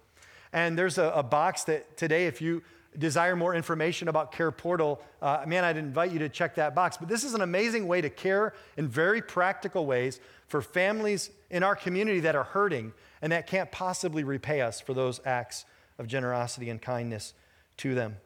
And 0.53 0.77
there's 0.77 0.99
a, 0.99 1.13
a 1.15 1.23
box 1.23 1.63
that 1.65 1.97
today, 1.97 2.27
if 2.27 2.43
you 2.43 2.65
desire 2.99 3.37
more 3.37 3.55
information 3.55 4.09
about 4.09 4.33
Care 4.33 4.51
Portal, 4.51 5.01
uh, 5.21 5.45
man, 5.47 5.65
I'd 5.65 5.77
invite 5.77 6.13
you 6.13 6.19
to 6.21 6.29
check 6.29 6.55
that 6.57 6.75
box. 6.75 6.97
But 6.97 7.09
this 7.09 7.25
is 7.25 7.35
an 7.35 7.41
amazing 7.41 7.87
way 7.87 8.01
to 8.01 8.11
care 8.11 8.55
in 8.77 8.89
very 8.89 9.21
practical 9.21 9.87
ways 9.87 10.21
for 10.47 10.63
families 10.63 11.31
in 11.51 11.63
our 11.63 11.77
community 11.77 12.21
that 12.21 12.37
are 12.37 12.45
hurting 12.45 12.93
and 13.23 13.33
that 13.33 13.47
can't 13.47 13.71
possibly 13.73 14.25
repay 14.25 14.61
us 14.61 14.81
for 14.81 14.95
those 14.95 15.21
acts 15.25 15.65
of 15.99 16.07
generosity 16.07 16.71
and 16.71 16.81
kindness 16.81 17.35
to 17.79 17.95
them. 17.95 18.17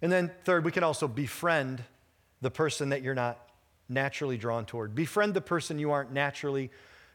And 0.00 0.12
then, 0.12 0.30
third, 0.44 0.64
we 0.64 0.72
can 0.72 0.84
also 0.84 1.08
befriend 1.08 1.82
the 2.40 2.50
person 2.50 2.90
that 2.90 3.02
you're 3.02 3.14
not 3.14 3.38
naturally 3.88 4.36
drawn 4.36 4.64
toward. 4.64 4.94
Befriend 4.94 5.34
the 5.34 5.40
person 5.40 5.78
you 5.78 5.90
aren't 5.90 6.12
naturally 6.12 6.70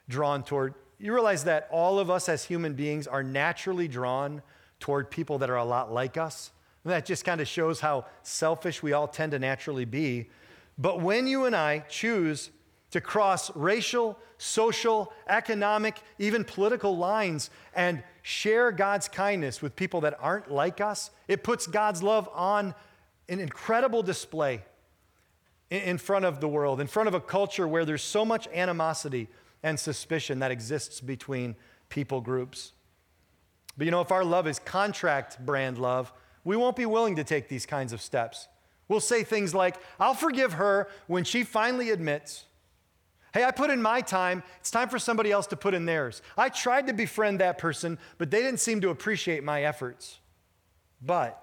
drawn 0.09 0.43
toward. 0.43 0.73
You 0.99 1.13
realize 1.13 1.45
that 1.45 1.67
all 1.71 1.99
of 1.99 2.09
us 2.09 2.27
as 2.27 2.45
human 2.45 2.73
beings 2.73 3.07
are 3.07 3.23
naturally 3.23 3.87
drawn 3.87 4.41
toward 4.83 5.09
people 5.09 5.37
that 5.37 5.49
are 5.49 5.55
a 5.55 5.63
lot 5.63 5.93
like 5.93 6.17
us. 6.17 6.51
And 6.83 6.91
that 6.91 7.05
just 7.05 7.23
kind 7.23 7.39
of 7.39 7.47
shows 7.47 7.79
how 7.79 8.05
selfish 8.21 8.83
we 8.83 8.91
all 8.91 9.07
tend 9.07 9.31
to 9.31 9.39
naturally 9.39 9.85
be. 9.85 10.29
But 10.77 10.99
when 10.99 11.25
you 11.25 11.45
and 11.45 11.55
I 11.55 11.85
choose 11.87 12.49
to 12.91 12.99
cross 12.99 13.49
racial, 13.55 14.19
social, 14.37 15.13
economic, 15.29 16.01
even 16.19 16.43
political 16.43 16.97
lines 16.97 17.49
and 17.73 18.03
share 18.23 18.73
God's 18.73 19.07
kindness 19.07 19.61
with 19.61 19.73
people 19.73 20.01
that 20.01 20.17
aren't 20.19 20.51
like 20.51 20.81
us, 20.81 21.11
it 21.29 21.43
puts 21.43 21.65
God's 21.65 22.03
love 22.03 22.27
on 22.33 22.75
an 23.29 23.39
incredible 23.39 24.03
display 24.03 24.65
in 25.69 25.97
front 25.97 26.25
of 26.25 26.41
the 26.41 26.49
world, 26.49 26.81
in 26.81 26.87
front 26.87 27.07
of 27.07 27.13
a 27.13 27.21
culture 27.21 27.69
where 27.69 27.85
there's 27.85 28.03
so 28.03 28.25
much 28.25 28.49
animosity 28.49 29.29
and 29.63 29.79
suspicion 29.79 30.39
that 30.39 30.51
exists 30.51 30.99
between 30.99 31.55
people 31.87 32.19
groups. 32.19 32.73
But 33.77 33.85
you 33.85 33.91
know, 33.91 34.01
if 34.01 34.11
our 34.11 34.23
love 34.23 34.47
is 34.47 34.59
contract 34.59 35.43
brand 35.45 35.77
love, 35.77 36.11
we 36.43 36.55
won't 36.55 36.75
be 36.75 36.85
willing 36.85 37.15
to 37.15 37.23
take 37.23 37.47
these 37.47 37.65
kinds 37.65 37.93
of 37.93 38.01
steps. 38.01 38.47
We'll 38.87 38.99
say 38.99 39.23
things 39.23 39.55
like, 39.55 39.77
I'll 39.99 40.13
forgive 40.13 40.53
her 40.53 40.89
when 41.07 41.23
she 41.23 41.43
finally 41.43 41.89
admits, 41.89 42.45
hey, 43.33 43.43
I 43.43 43.51
put 43.51 43.69
in 43.69 43.81
my 43.81 44.01
time, 44.01 44.43
it's 44.59 44.69
time 44.69 44.89
for 44.89 44.99
somebody 44.99 45.31
else 45.31 45.47
to 45.47 45.55
put 45.55 45.73
in 45.73 45.85
theirs. 45.85 46.21
I 46.37 46.49
tried 46.49 46.87
to 46.87 46.93
befriend 46.93 47.39
that 47.39 47.57
person, 47.57 47.97
but 48.17 48.29
they 48.29 48.41
didn't 48.41 48.59
seem 48.59 48.81
to 48.81 48.89
appreciate 48.89 49.43
my 49.43 49.63
efforts. 49.63 50.19
But, 51.01 51.41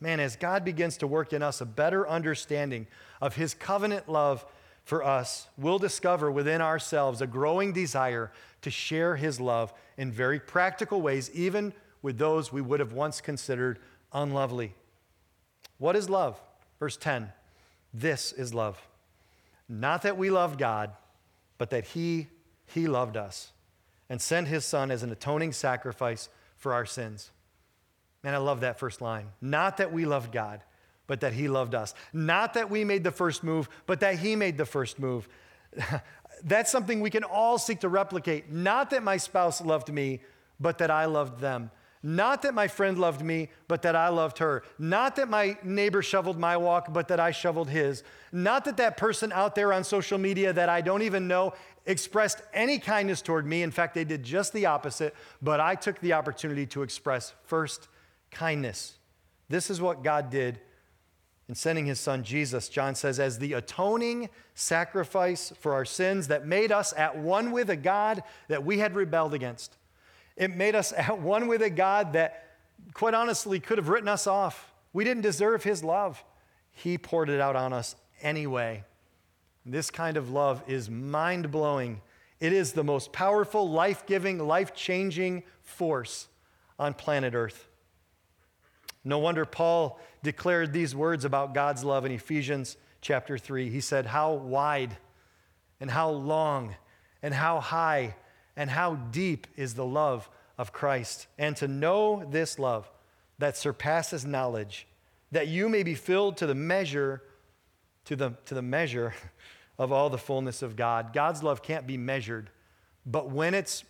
man, 0.00 0.20
as 0.20 0.36
God 0.36 0.64
begins 0.64 0.98
to 0.98 1.06
work 1.06 1.32
in 1.32 1.42
us 1.42 1.60
a 1.60 1.66
better 1.66 2.08
understanding 2.08 2.86
of 3.20 3.34
his 3.34 3.54
covenant 3.54 4.08
love 4.08 4.46
for 4.84 5.02
us, 5.02 5.48
we'll 5.58 5.78
discover 5.78 6.30
within 6.30 6.60
ourselves 6.60 7.20
a 7.20 7.26
growing 7.26 7.72
desire 7.72 8.30
to 8.62 8.70
share 8.70 9.16
his 9.16 9.40
love 9.40 9.72
in 9.96 10.12
very 10.12 10.40
practical 10.40 11.00
ways, 11.00 11.30
even 11.32 11.72
with 12.02 12.18
those 12.18 12.52
we 12.52 12.60
would 12.60 12.80
have 12.80 12.92
once 12.92 13.20
considered 13.20 13.78
unlovely. 14.12 14.74
What 15.78 15.96
is 15.96 16.08
love? 16.08 16.40
Verse 16.78 16.96
10 16.96 17.32
This 17.92 18.32
is 18.32 18.54
love. 18.54 18.80
Not 19.68 20.02
that 20.02 20.16
we 20.16 20.30
loved 20.30 20.58
God, 20.58 20.92
but 21.58 21.70
that 21.70 21.84
he, 21.84 22.28
he 22.66 22.86
loved 22.86 23.16
us 23.16 23.52
and 24.08 24.20
sent 24.20 24.48
his 24.48 24.64
son 24.64 24.90
as 24.90 25.02
an 25.02 25.10
atoning 25.12 25.52
sacrifice 25.52 26.28
for 26.56 26.72
our 26.72 26.86
sins. 26.86 27.30
Man, 28.22 28.34
I 28.34 28.38
love 28.38 28.60
that 28.60 28.78
first 28.78 29.00
line. 29.00 29.28
Not 29.40 29.76
that 29.76 29.92
we 29.92 30.06
loved 30.06 30.32
God, 30.32 30.62
but 31.06 31.20
that 31.20 31.32
he 31.34 31.48
loved 31.48 31.74
us. 31.74 31.94
Not 32.12 32.54
that 32.54 32.70
we 32.70 32.84
made 32.84 33.04
the 33.04 33.10
first 33.10 33.44
move, 33.44 33.68
but 33.86 34.00
that 34.00 34.18
he 34.18 34.36
made 34.36 34.56
the 34.56 34.66
first 34.66 34.98
move. 34.98 35.28
That's 36.44 36.70
something 36.70 37.00
we 37.00 37.10
can 37.10 37.24
all 37.24 37.58
seek 37.58 37.80
to 37.80 37.88
replicate. 37.88 38.50
Not 38.50 38.90
that 38.90 39.02
my 39.02 39.16
spouse 39.16 39.60
loved 39.60 39.92
me, 39.92 40.20
but 40.60 40.78
that 40.78 40.90
I 40.90 41.06
loved 41.06 41.40
them. 41.40 41.70
Not 42.02 42.42
that 42.42 42.54
my 42.54 42.68
friend 42.68 42.96
loved 42.96 43.22
me, 43.22 43.48
but 43.66 43.82
that 43.82 43.96
I 43.96 44.08
loved 44.08 44.38
her. 44.38 44.62
Not 44.78 45.16
that 45.16 45.28
my 45.28 45.58
neighbor 45.64 46.00
shoveled 46.00 46.38
my 46.38 46.56
walk, 46.56 46.92
but 46.92 47.08
that 47.08 47.18
I 47.18 47.32
shoveled 47.32 47.68
his. 47.68 48.04
Not 48.30 48.64
that 48.66 48.76
that 48.76 48.96
person 48.96 49.32
out 49.32 49.56
there 49.56 49.72
on 49.72 49.82
social 49.82 50.16
media 50.16 50.52
that 50.52 50.68
I 50.68 50.80
don't 50.80 51.02
even 51.02 51.26
know 51.26 51.54
expressed 51.86 52.42
any 52.54 52.78
kindness 52.78 53.20
toward 53.20 53.46
me. 53.46 53.62
In 53.62 53.72
fact, 53.72 53.94
they 53.94 54.04
did 54.04 54.22
just 54.22 54.52
the 54.52 54.66
opposite, 54.66 55.14
but 55.42 55.58
I 55.58 55.74
took 55.74 55.98
the 56.00 56.12
opportunity 56.12 56.66
to 56.66 56.82
express 56.82 57.32
first 57.44 57.88
kindness. 58.30 58.98
This 59.48 59.68
is 59.68 59.80
what 59.80 60.04
God 60.04 60.30
did 60.30 60.60
in 61.48 61.54
sending 61.54 61.86
his 61.86 61.98
son 61.98 62.22
Jesus. 62.22 62.68
John 62.68 62.94
says, 62.94 63.18
as 63.18 63.38
the 63.38 63.54
atoning 63.54 64.28
sacrifice 64.54 65.52
for 65.58 65.72
our 65.72 65.84
sins 65.84 66.28
that 66.28 66.46
made 66.46 66.70
us 66.70 66.92
at 66.96 67.16
one 67.16 67.52
with 67.52 67.70
a 67.70 67.76
God 67.76 68.22
that 68.48 68.64
we 68.64 68.78
had 68.78 68.94
rebelled 68.94 69.32
against. 69.32 69.76
It 70.36 70.54
made 70.54 70.74
us 70.74 70.92
at 70.92 71.20
one 71.20 71.48
with 71.48 71.62
a 71.62 71.70
God 71.70 72.12
that, 72.12 72.44
quite 72.92 73.14
honestly, 73.14 73.60
could 73.60 73.78
have 73.78 73.88
written 73.88 74.08
us 74.08 74.26
off. 74.26 74.72
We 74.92 75.04
didn't 75.04 75.22
deserve 75.22 75.64
his 75.64 75.82
love. 75.82 76.22
He 76.70 76.98
poured 76.98 77.30
it 77.30 77.40
out 77.40 77.56
on 77.56 77.72
us 77.72 77.96
anyway. 78.20 78.84
This 79.64 79.90
kind 79.90 80.16
of 80.16 80.30
love 80.30 80.62
is 80.66 80.88
mind 80.88 81.50
blowing. 81.50 82.00
It 82.40 82.52
is 82.52 82.72
the 82.72 82.84
most 82.84 83.12
powerful, 83.12 83.68
life 83.68 84.06
giving, 84.06 84.38
life 84.38 84.74
changing 84.74 85.42
force 85.62 86.28
on 86.78 86.94
planet 86.94 87.34
Earth. 87.34 87.67
No 89.08 89.18
wonder 89.18 89.46
Paul 89.46 89.98
declared 90.22 90.74
these 90.74 90.94
words 90.94 91.24
about 91.24 91.54
God's 91.54 91.82
love 91.82 92.04
in 92.04 92.12
Ephesians 92.12 92.76
chapter 93.00 93.38
3. 93.38 93.70
He 93.70 93.80
said, 93.80 94.04
How 94.04 94.34
wide 94.34 94.98
and 95.80 95.90
how 95.90 96.10
long 96.10 96.74
and 97.22 97.32
how 97.32 97.60
high 97.60 98.16
and 98.54 98.68
how 98.68 98.96
deep 98.96 99.46
is 99.56 99.72
the 99.72 99.86
love 99.86 100.28
of 100.58 100.74
Christ. 100.74 101.26
And 101.38 101.56
to 101.56 101.66
know 101.66 102.22
this 102.30 102.58
love 102.58 102.90
that 103.38 103.56
surpasses 103.56 104.26
knowledge, 104.26 104.86
that 105.32 105.48
you 105.48 105.70
may 105.70 105.84
be 105.84 105.94
filled 105.94 106.36
to 106.36 106.46
the 106.46 106.54
measure, 106.54 107.22
to 108.04 108.14
the, 108.14 108.32
to 108.44 108.54
the 108.54 108.60
measure 108.60 109.14
of 109.78 109.90
all 109.90 110.10
the 110.10 110.18
fullness 110.18 110.60
of 110.60 110.76
God. 110.76 111.14
God's 111.14 111.42
love 111.42 111.62
can't 111.62 111.86
be 111.86 111.96
measured, 111.96 112.50
but 113.06 113.30
when 113.30 113.54
it's 113.54 113.84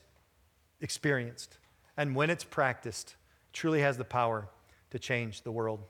experienced 0.80 1.58
and 1.96 2.14
when 2.14 2.30
it's 2.30 2.44
practiced, 2.44 3.16
it 3.50 3.52
truly 3.52 3.80
has 3.80 3.96
the 3.96 4.04
power 4.04 4.48
to 4.90 4.98
change 4.98 5.42
the 5.42 5.50
world. 5.50 5.80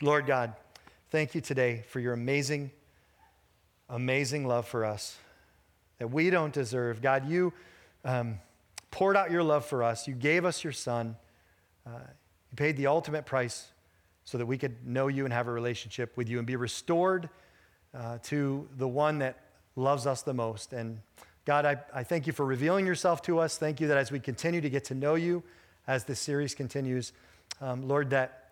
Lord 0.00 0.26
God, 0.26 0.54
thank 1.10 1.34
you 1.34 1.40
today 1.40 1.84
for 1.88 2.00
your 2.00 2.12
amazing, 2.12 2.70
amazing 3.88 4.46
love 4.46 4.66
for 4.66 4.84
us 4.84 5.18
that 5.98 6.08
we 6.08 6.30
don't 6.30 6.52
deserve. 6.52 7.02
God, 7.02 7.28
you 7.28 7.52
um, 8.04 8.38
poured 8.90 9.16
out 9.16 9.30
your 9.30 9.42
love 9.42 9.66
for 9.66 9.82
us. 9.82 10.08
You 10.08 10.14
gave 10.14 10.44
us 10.44 10.64
your 10.64 10.72
son. 10.72 11.16
Uh, 11.86 11.90
you 12.50 12.56
paid 12.56 12.76
the 12.76 12.86
ultimate 12.86 13.26
price 13.26 13.68
so 14.24 14.38
that 14.38 14.46
we 14.46 14.56
could 14.56 14.86
know 14.86 15.08
you 15.08 15.24
and 15.24 15.32
have 15.32 15.48
a 15.48 15.52
relationship 15.52 16.16
with 16.16 16.28
you 16.28 16.38
and 16.38 16.46
be 16.46 16.56
restored 16.56 17.28
uh, 17.94 18.18
to 18.22 18.68
the 18.76 18.88
one 18.88 19.18
that 19.18 19.44
loves 19.76 20.06
us 20.06 20.22
the 20.22 20.34
most. 20.34 20.72
And 20.72 21.00
God, 21.44 21.66
I, 21.66 21.76
I 21.94 22.04
thank 22.04 22.26
you 22.26 22.32
for 22.32 22.44
revealing 22.46 22.86
yourself 22.86 23.22
to 23.22 23.38
us. 23.38 23.58
Thank 23.58 23.80
you 23.80 23.88
that 23.88 23.98
as 23.98 24.10
we 24.10 24.20
continue 24.20 24.60
to 24.60 24.70
get 24.70 24.84
to 24.86 24.94
know 24.94 25.16
you, 25.16 25.42
as 25.86 26.04
this 26.04 26.20
series 26.20 26.54
continues, 26.54 27.12
um, 27.60 27.88
Lord, 27.88 28.10
that 28.10 28.50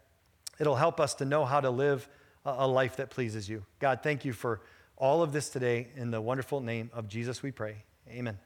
it'll 0.58 0.76
help 0.76 1.00
us 1.00 1.14
to 1.14 1.24
know 1.24 1.44
how 1.44 1.60
to 1.60 1.70
live 1.70 2.08
a, 2.44 2.54
a 2.58 2.66
life 2.66 2.96
that 2.96 3.10
pleases 3.10 3.48
you. 3.48 3.64
God, 3.78 4.00
thank 4.02 4.24
you 4.24 4.32
for 4.32 4.60
all 4.96 5.22
of 5.22 5.32
this 5.32 5.48
today. 5.48 5.88
In 5.96 6.10
the 6.10 6.20
wonderful 6.20 6.60
name 6.60 6.90
of 6.92 7.08
Jesus, 7.08 7.42
we 7.42 7.50
pray. 7.50 7.84
Amen. 8.10 8.38